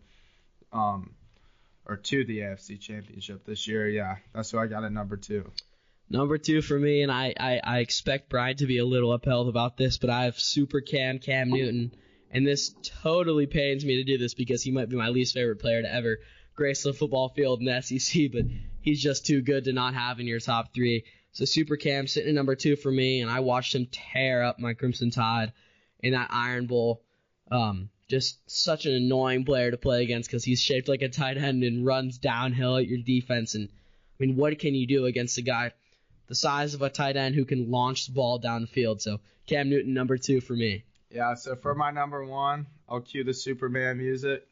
um, 0.73 1.11
or 1.87 1.97
to 1.97 2.25
the 2.25 2.39
AFC 2.39 2.79
Championship 2.79 3.45
this 3.45 3.67
year. 3.67 3.89
Yeah, 3.89 4.19
that's 4.33 4.53
who 4.53 4.59
I 4.61 4.69
got 4.69 4.85
at 4.85 4.93
number 4.93 5.17
two. 5.17 5.51
Number 6.11 6.39
two 6.39 6.63
for 6.63 6.79
me, 6.79 7.03
and 7.03 7.13
I, 7.13 7.35
I, 7.39 7.61
I 7.63 7.79
expect 7.81 8.31
Brian 8.31 8.57
to 8.57 8.67
be 8.67 8.79
a 8.79 8.85
little 8.85 9.13
upheld 9.13 9.49
about 9.49 9.77
this, 9.77 9.99
but 9.99 10.09
I 10.09 10.25
have 10.25 10.39
Super 10.39 10.81
Cam 10.81 11.19
Cam 11.19 11.51
Newton, 11.51 11.93
and 12.31 12.47
this 12.47 12.75
totally 13.03 13.47
pains 13.47 13.85
me 13.85 13.97
to 13.97 14.05
do 14.05 14.17
this 14.17 14.33
because 14.33 14.63
he 14.63 14.71
might 14.71 14.89
be 14.89 14.97
my 14.97 15.11
least 15.11 15.35
favorite 15.35 15.59
player 15.59 15.83
to 15.83 15.93
ever 15.93 16.19
grace 16.55 16.83
the 16.83 16.95
football 16.95 17.29
field 17.29 17.61
in 17.61 17.67
the 17.67 17.81
SEC, 17.83 18.33
but 18.33 18.45
he's 18.81 19.03
just 19.03 19.27
too 19.27 19.43
good 19.43 19.65
to 19.65 19.73
not 19.73 19.95
have 19.95 20.19
in 20.19 20.27
your 20.27 20.41
top 20.41 20.75
three. 20.75 21.05
So 21.33 21.45
Super 21.45 21.77
Cam 21.77 22.07
sitting 22.07 22.31
at 22.31 22.35
number 22.35 22.57
two 22.57 22.77
for 22.77 22.91
me, 22.91 23.21
and 23.21 23.31
I 23.31 23.41
watched 23.41 23.75
him 23.75 23.87
tear 23.93 24.43
up 24.43 24.59
my 24.59 24.73
Crimson 24.73 25.11
Tide 25.11 25.53
in 26.01 26.13
that 26.13 26.29
Iron 26.31 26.67
Bowl. 26.67 27.03
Um, 27.51 27.91
just 28.09 28.39
such 28.51 28.87
an 28.87 28.95
annoying 28.95 29.45
player 29.45 29.71
to 29.71 29.77
play 29.77 30.03
against 30.03 30.31
because 30.31 30.43
he's 30.43 30.61
shaped 30.63 30.89
like 30.89 31.03
a 31.03 31.09
tight 31.11 31.37
end 31.37 31.63
and 31.63 31.85
runs 31.85 32.17
downhill 32.17 32.79
at 32.79 32.89
your 32.89 32.99
defense. 32.99 33.55
And 33.55 33.69
I 33.69 34.25
mean, 34.25 34.37
what 34.37 34.59
can 34.59 34.75
you 34.75 34.87
do 34.87 35.05
against 35.05 35.37
a 35.37 35.43
guy 35.43 35.73
the 36.29 36.35
size 36.35 36.75
of 36.75 36.83
a 36.83 36.91
tight 36.91 37.17
end 37.17 37.35
who 37.35 37.45
can 37.45 37.71
launch 37.71 38.07
the 38.07 38.13
ball 38.13 38.39
down 38.39 38.61
the 38.61 38.67
field. 38.67 39.03
So 39.03 39.19
Cam 39.47 39.69
Newton, 39.69 39.95
number 39.95 40.17
two 40.17 40.41
for 40.41 40.53
me. 40.53 40.85
Yeah, 41.11 41.35
so 41.35 41.57
for 41.57 41.75
my 41.75 41.91
number 41.91 42.25
one, 42.25 42.67
I'll 42.89 43.01
cue 43.01 43.25
the 43.25 43.35
Superman 43.35 43.97
music. 43.97 44.47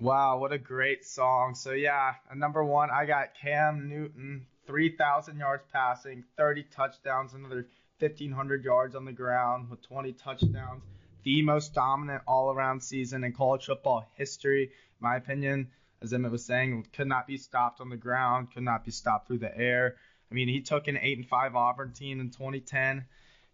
Wow, 0.00 0.38
what 0.38 0.52
a 0.52 0.58
great 0.58 1.04
song. 1.04 1.54
So, 1.54 1.70
yeah, 1.70 2.14
number 2.34 2.64
one, 2.64 2.90
I 2.90 3.06
got 3.06 3.34
Cam 3.40 3.88
Newton, 3.88 4.46
3,000 4.66 5.38
yards 5.38 5.62
passing, 5.72 6.24
30 6.36 6.64
touchdowns, 6.74 7.34
another 7.34 7.68
1,500 8.00 8.64
yards 8.64 8.96
on 8.96 9.04
the 9.04 9.12
ground 9.12 9.70
with 9.70 9.80
20 9.82 10.12
touchdowns 10.14 10.82
the 11.24 11.42
most 11.42 11.74
dominant 11.74 12.22
all 12.26 12.52
around 12.52 12.82
season 12.82 13.24
in 13.24 13.32
college 13.32 13.66
football 13.66 14.06
history, 14.14 14.64
in 14.64 14.70
my 15.00 15.16
opinion. 15.16 15.70
As 16.00 16.12
Emmett 16.12 16.32
was 16.32 16.44
saying, 16.44 16.86
could 16.92 17.06
not 17.06 17.28
be 17.28 17.36
stopped 17.36 17.80
on 17.80 17.88
the 17.88 17.96
ground, 17.96 18.52
could 18.52 18.64
not 18.64 18.84
be 18.84 18.90
stopped 18.90 19.28
through 19.28 19.38
the 19.38 19.56
air. 19.56 19.96
I 20.30 20.34
mean, 20.34 20.48
he 20.48 20.60
took 20.60 20.88
an 20.88 20.98
8 21.00 21.18
and 21.18 21.28
5 21.28 21.54
Auburn 21.54 21.92
team 21.92 22.20
in 22.20 22.30
2010 22.30 23.04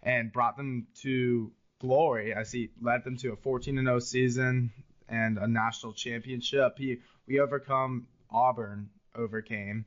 and 0.02 0.32
brought 0.32 0.56
them 0.56 0.86
to 1.02 1.52
glory 1.80 2.32
as 2.32 2.50
he 2.50 2.70
led 2.80 3.04
them 3.04 3.16
to 3.18 3.32
a 3.32 3.36
14 3.36 3.78
and 3.78 3.86
0 3.86 3.98
season 3.98 4.72
and 5.08 5.38
a 5.38 5.46
national 5.46 5.92
championship. 5.92 6.78
He 6.78 6.98
we 7.26 7.40
overcome 7.40 8.06
Auburn 8.30 8.90
overcame 9.14 9.84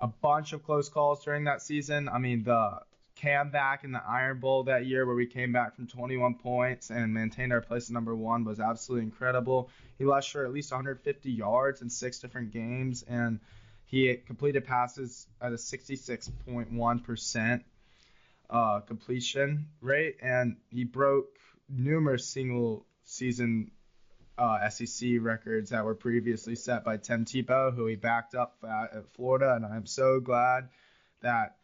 a 0.00 0.08
bunch 0.08 0.52
of 0.52 0.64
close 0.64 0.88
calls 0.88 1.24
during 1.24 1.44
that 1.44 1.62
season. 1.62 2.08
I 2.08 2.18
mean, 2.18 2.42
the 2.42 2.80
Cam 3.22 3.50
back 3.50 3.84
in 3.84 3.92
the 3.92 4.02
Iron 4.04 4.40
Bowl 4.40 4.64
that 4.64 4.86
year 4.86 5.06
where 5.06 5.14
we 5.14 5.26
came 5.26 5.52
back 5.52 5.76
from 5.76 5.86
21 5.86 6.34
points 6.34 6.90
and 6.90 7.14
maintained 7.14 7.52
our 7.52 7.60
place 7.60 7.88
at 7.88 7.94
number 7.94 8.16
one 8.16 8.44
was 8.44 8.58
absolutely 8.58 9.04
incredible. 9.04 9.70
He 9.96 10.02
rushed 10.02 10.32
for 10.32 10.44
at 10.44 10.52
least 10.52 10.72
150 10.72 11.30
yards 11.30 11.82
in 11.82 11.88
six 11.88 12.18
different 12.18 12.50
games, 12.50 13.04
and 13.04 13.38
he 13.84 14.16
completed 14.16 14.64
passes 14.64 15.28
at 15.40 15.52
a 15.52 15.54
66.1% 15.54 17.62
uh, 18.50 18.80
completion 18.80 19.68
rate, 19.80 20.16
and 20.20 20.56
he 20.70 20.82
broke 20.82 21.38
numerous 21.68 22.26
single 22.26 22.84
season 23.04 23.70
uh, 24.36 24.68
SEC 24.68 25.10
records 25.20 25.70
that 25.70 25.84
were 25.84 25.94
previously 25.94 26.56
set 26.56 26.82
by 26.82 26.96
Tim 26.96 27.24
Tebow, 27.24 27.72
who 27.72 27.86
he 27.86 27.94
backed 27.94 28.34
up 28.34 28.56
at, 28.64 28.96
at 28.96 29.08
Florida, 29.14 29.54
and 29.54 29.64
I'm 29.64 29.86
so 29.86 30.18
glad 30.18 30.70
that 31.20 31.58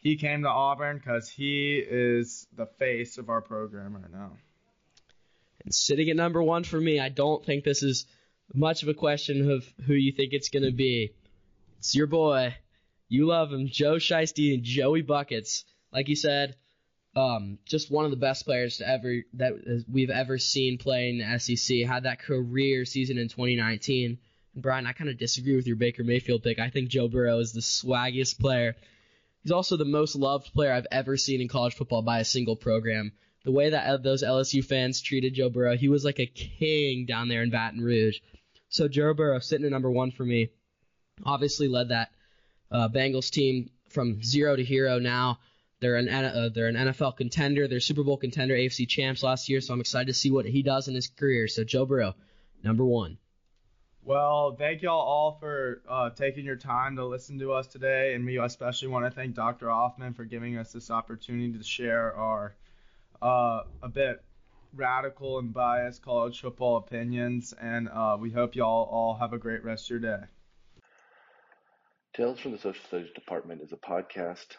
he 0.00 0.16
came 0.16 0.42
to 0.42 0.48
Auburn 0.48 0.96
because 0.98 1.28
he 1.28 1.76
is 1.78 2.46
the 2.56 2.66
face 2.66 3.18
of 3.18 3.28
our 3.28 3.40
program 3.42 3.94
right 3.94 4.12
now. 4.12 4.32
And 5.64 5.74
sitting 5.74 6.08
at 6.08 6.16
number 6.16 6.42
one 6.42 6.64
for 6.64 6.80
me, 6.80 6.98
I 6.98 7.10
don't 7.10 7.44
think 7.44 7.64
this 7.64 7.82
is 7.82 8.06
much 8.54 8.82
of 8.82 8.88
a 8.88 8.94
question 8.94 9.50
of 9.50 9.64
who 9.86 9.92
you 9.92 10.12
think 10.12 10.32
it's 10.32 10.48
going 10.48 10.64
to 10.64 10.72
be. 10.72 11.12
It's 11.78 11.94
your 11.94 12.06
boy. 12.06 12.54
You 13.08 13.26
love 13.26 13.52
him, 13.52 13.68
Joe 13.68 13.96
Shiesty 13.96 14.54
and 14.54 14.62
Joey 14.62 15.02
Buckets. 15.02 15.64
Like 15.92 16.08
you 16.08 16.16
said, 16.16 16.56
um, 17.14 17.58
just 17.66 17.90
one 17.90 18.04
of 18.04 18.10
the 18.10 18.16
best 18.16 18.44
players 18.44 18.78
to 18.78 18.88
ever 18.88 19.22
that 19.34 19.84
we've 19.90 20.10
ever 20.10 20.38
seen 20.38 20.78
play 20.78 21.10
in 21.10 21.18
the 21.18 21.38
SEC. 21.38 21.78
Had 21.86 22.04
that 22.04 22.20
career 22.20 22.84
season 22.84 23.18
in 23.18 23.28
2019. 23.28 24.18
And 24.54 24.62
Brian, 24.62 24.86
I 24.86 24.92
kind 24.92 25.10
of 25.10 25.18
disagree 25.18 25.56
with 25.56 25.66
your 25.66 25.76
Baker 25.76 26.04
Mayfield 26.04 26.42
pick. 26.42 26.58
I 26.58 26.70
think 26.70 26.88
Joe 26.88 27.08
Burrow 27.08 27.38
is 27.38 27.52
the 27.52 27.60
swaggiest 27.60 28.38
player. 28.38 28.76
He's 29.42 29.52
also 29.52 29.76
the 29.76 29.84
most 29.84 30.16
loved 30.16 30.52
player 30.52 30.72
I've 30.72 30.86
ever 30.90 31.16
seen 31.16 31.40
in 31.40 31.48
college 31.48 31.74
football 31.74 32.02
by 32.02 32.20
a 32.20 32.24
single 32.24 32.56
program. 32.56 33.12
The 33.44 33.52
way 33.52 33.70
that 33.70 34.02
those 34.02 34.22
LSU 34.22 34.62
fans 34.62 35.00
treated 35.00 35.34
Joe 35.34 35.48
Burrow, 35.48 35.76
he 35.76 35.88
was 35.88 36.04
like 36.04 36.20
a 36.20 36.26
king 36.26 37.06
down 37.06 37.28
there 37.28 37.42
in 37.42 37.50
Baton 37.50 37.80
Rouge. 37.80 38.18
So 38.68 38.86
Joe 38.86 39.14
Burrow 39.14 39.38
sitting 39.38 39.64
at 39.64 39.72
number 39.72 39.90
one 39.90 40.10
for 40.10 40.24
me. 40.24 40.50
Obviously 41.24 41.68
led 41.68 41.88
that 41.88 42.10
uh, 42.70 42.88
Bengals 42.88 43.30
team 43.30 43.70
from 43.88 44.22
zero 44.22 44.56
to 44.56 44.62
hero 44.62 44.98
now. 44.98 45.38
They're 45.80 45.96
an 45.96 46.08
uh, 46.08 46.50
they're 46.54 46.68
an 46.68 46.76
NFL 46.76 47.16
contender. 47.16 47.66
They're 47.66 47.80
Super 47.80 48.04
Bowl 48.04 48.18
contender, 48.18 48.54
AFC 48.54 48.86
champs 48.86 49.22
last 49.22 49.48
year. 49.48 49.62
So 49.62 49.72
I'm 49.72 49.80
excited 49.80 50.08
to 50.08 50.14
see 50.14 50.30
what 50.30 50.44
he 50.44 50.62
does 50.62 50.88
in 50.88 50.94
his 50.94 51.08
career. 51.08 51.48
So 51.48 51.64
Joe 51.64 51.86
Burrow, 51.86 52.14
number 52.62 52.84
one. 52.84 53.16
Well, 54.02 54.56
thank 54.56 54.80
y'all 54.80 54.98
all 54.98 55.36
for 55.38 55.82
uh, 55.86 56.10
taking 56.10 56.46
your 56.46 56.56
time 56.56 56.96
to 56.96 57.04
listen 57.04 57.38
to 57.40 57.52
us 57.52 57.66
today, 57.66 58.14
and 58.14 58.24
we 58.24 58.38
especially 58.38 58.88
want 58.88 59.04
to 59.04 59.10
thank 59.10 59.34
Dr. 59.34 59.68
Hoffman 59.68 60.14
for 60.14 60.24
giving 60.24 60.56
us 60.56 60.72
this 60.72 60.90
opportunity 60.90 61.52
to 61.52 61.62
share 61.62 62.14
our 62.16 62.54
uh, 63.20 63.64
a 63.82 63.88
bit 63.88 64.24
radical 64.74 65.38
and 65.38 65.52
biased 65.52 66.00
college 66.00 66.40
football 66.40 66.78
opinions. 66.78 67.52
And 67.60 67.90
uh, 67.90 68.16
we 68.18 68.30
hope 68.30 68.56
y'all 68.56 68.88
all 68.90 69.16
have 69.16 69.34
a 69.34 69.38
great 69.38 69.62
rest 69.64 69.84
of 69.86 69.90
your 69.90 70.16
day. 70.16 70.24
Tales 72.16 72.40
from 72.40 72.52
the 72.52 72.58
Social 72.58 72.82
Studies 72.86 73.12
Department 73.14 73.60
is 73.60 73.72
a 73.72 73.76
podcast 73.76 74.56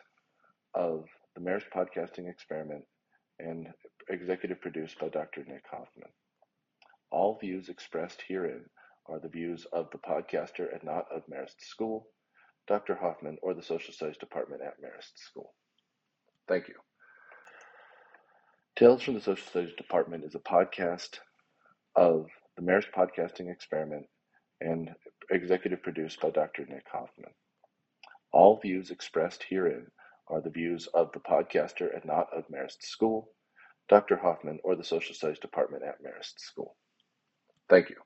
of 0.75 1.05
the 1.35 1.41
Marist 1.41 1.65
Podcasting 1.75 2.29
Experiment 2.29 2.83
and 3.39 3.67
executive 4.07 4.61
produced 4.61 4.99
by 4.99 5.09
Dr. 5.09 5.43
Nick 5.47 5.65
Hoffman. 5.69 6.11
All 7.09 7.39
views 7.41 7.69
expressed 7.69 8.23
herein 8.27 8.65
are 9.07 9.19
the 9.19 9.29
views 9.29 9.65
of 9.73 9.89
the 9.91 9.97
podcaster 9.97 10.71
and 10.73 10.83
not 10.83 11.05
of 11.13 11.23
Marist 11.27 11.61
School, 11.61 12.07
Dr. 12.67 12.95
Hoffman, 12.95 13.37
or 13.41 13.53
the 13.53 13.63
Social 13.63 13.93
Studies 13.93 14.17
Department 14.17 14.61
at 14.61 14.81
Marist 14.81 15.17
School. 15.17 15.53
Thank 16.47 16.67
you. 16.67 16.75
Tales 18.77 19.03
from 19.03 19.15
the 19.15 19.21
Social 19.21 19.45
Studies 19.47 19.75
Department 19.77 20.23
is 20.23 20.35
a 20.35 20.39
podcast 20.39 21.19
of 21.95 22.27
the 22.57 22.63
Marist 22.63 22.91
Podcasting 22.95 23.51
Experiment 23.51 24.05
and 24.61 24.91
executive 25.29 25.81
produced 25.81 26.21
by 26.21 26.29
Dr. 26.29 26.65
Nick 26.67 26.85
Hoffman. 26.91 27.31
All 28.31 28.59
views 28.61 28.91
expressed 28.91 29.43
herein 29.49 29.87
are 30.27 30.41
the 30.41 30.49
views 30.49 30.87
of 30.93 31.11
the 31.11 31.19
podcaster 31.19 31.93
and 31.93 32.05
not 32.05 32.27
of 32.35 32.47
Marist 32.47 32.83
School, 32.83 33.29
Dr. 33.89 34.15
Hoffman, 34.15 34.59
or 34.63 34.75
the 34.75 34.83
Social 34.83 35.13
Studies 35.13 35.39
Department 35.39 35.83
at 35.83 36.01
Marist 36.01 36.39
School. 36.39 36.75
Thank 37.69 37.89
you. 37.89 37.97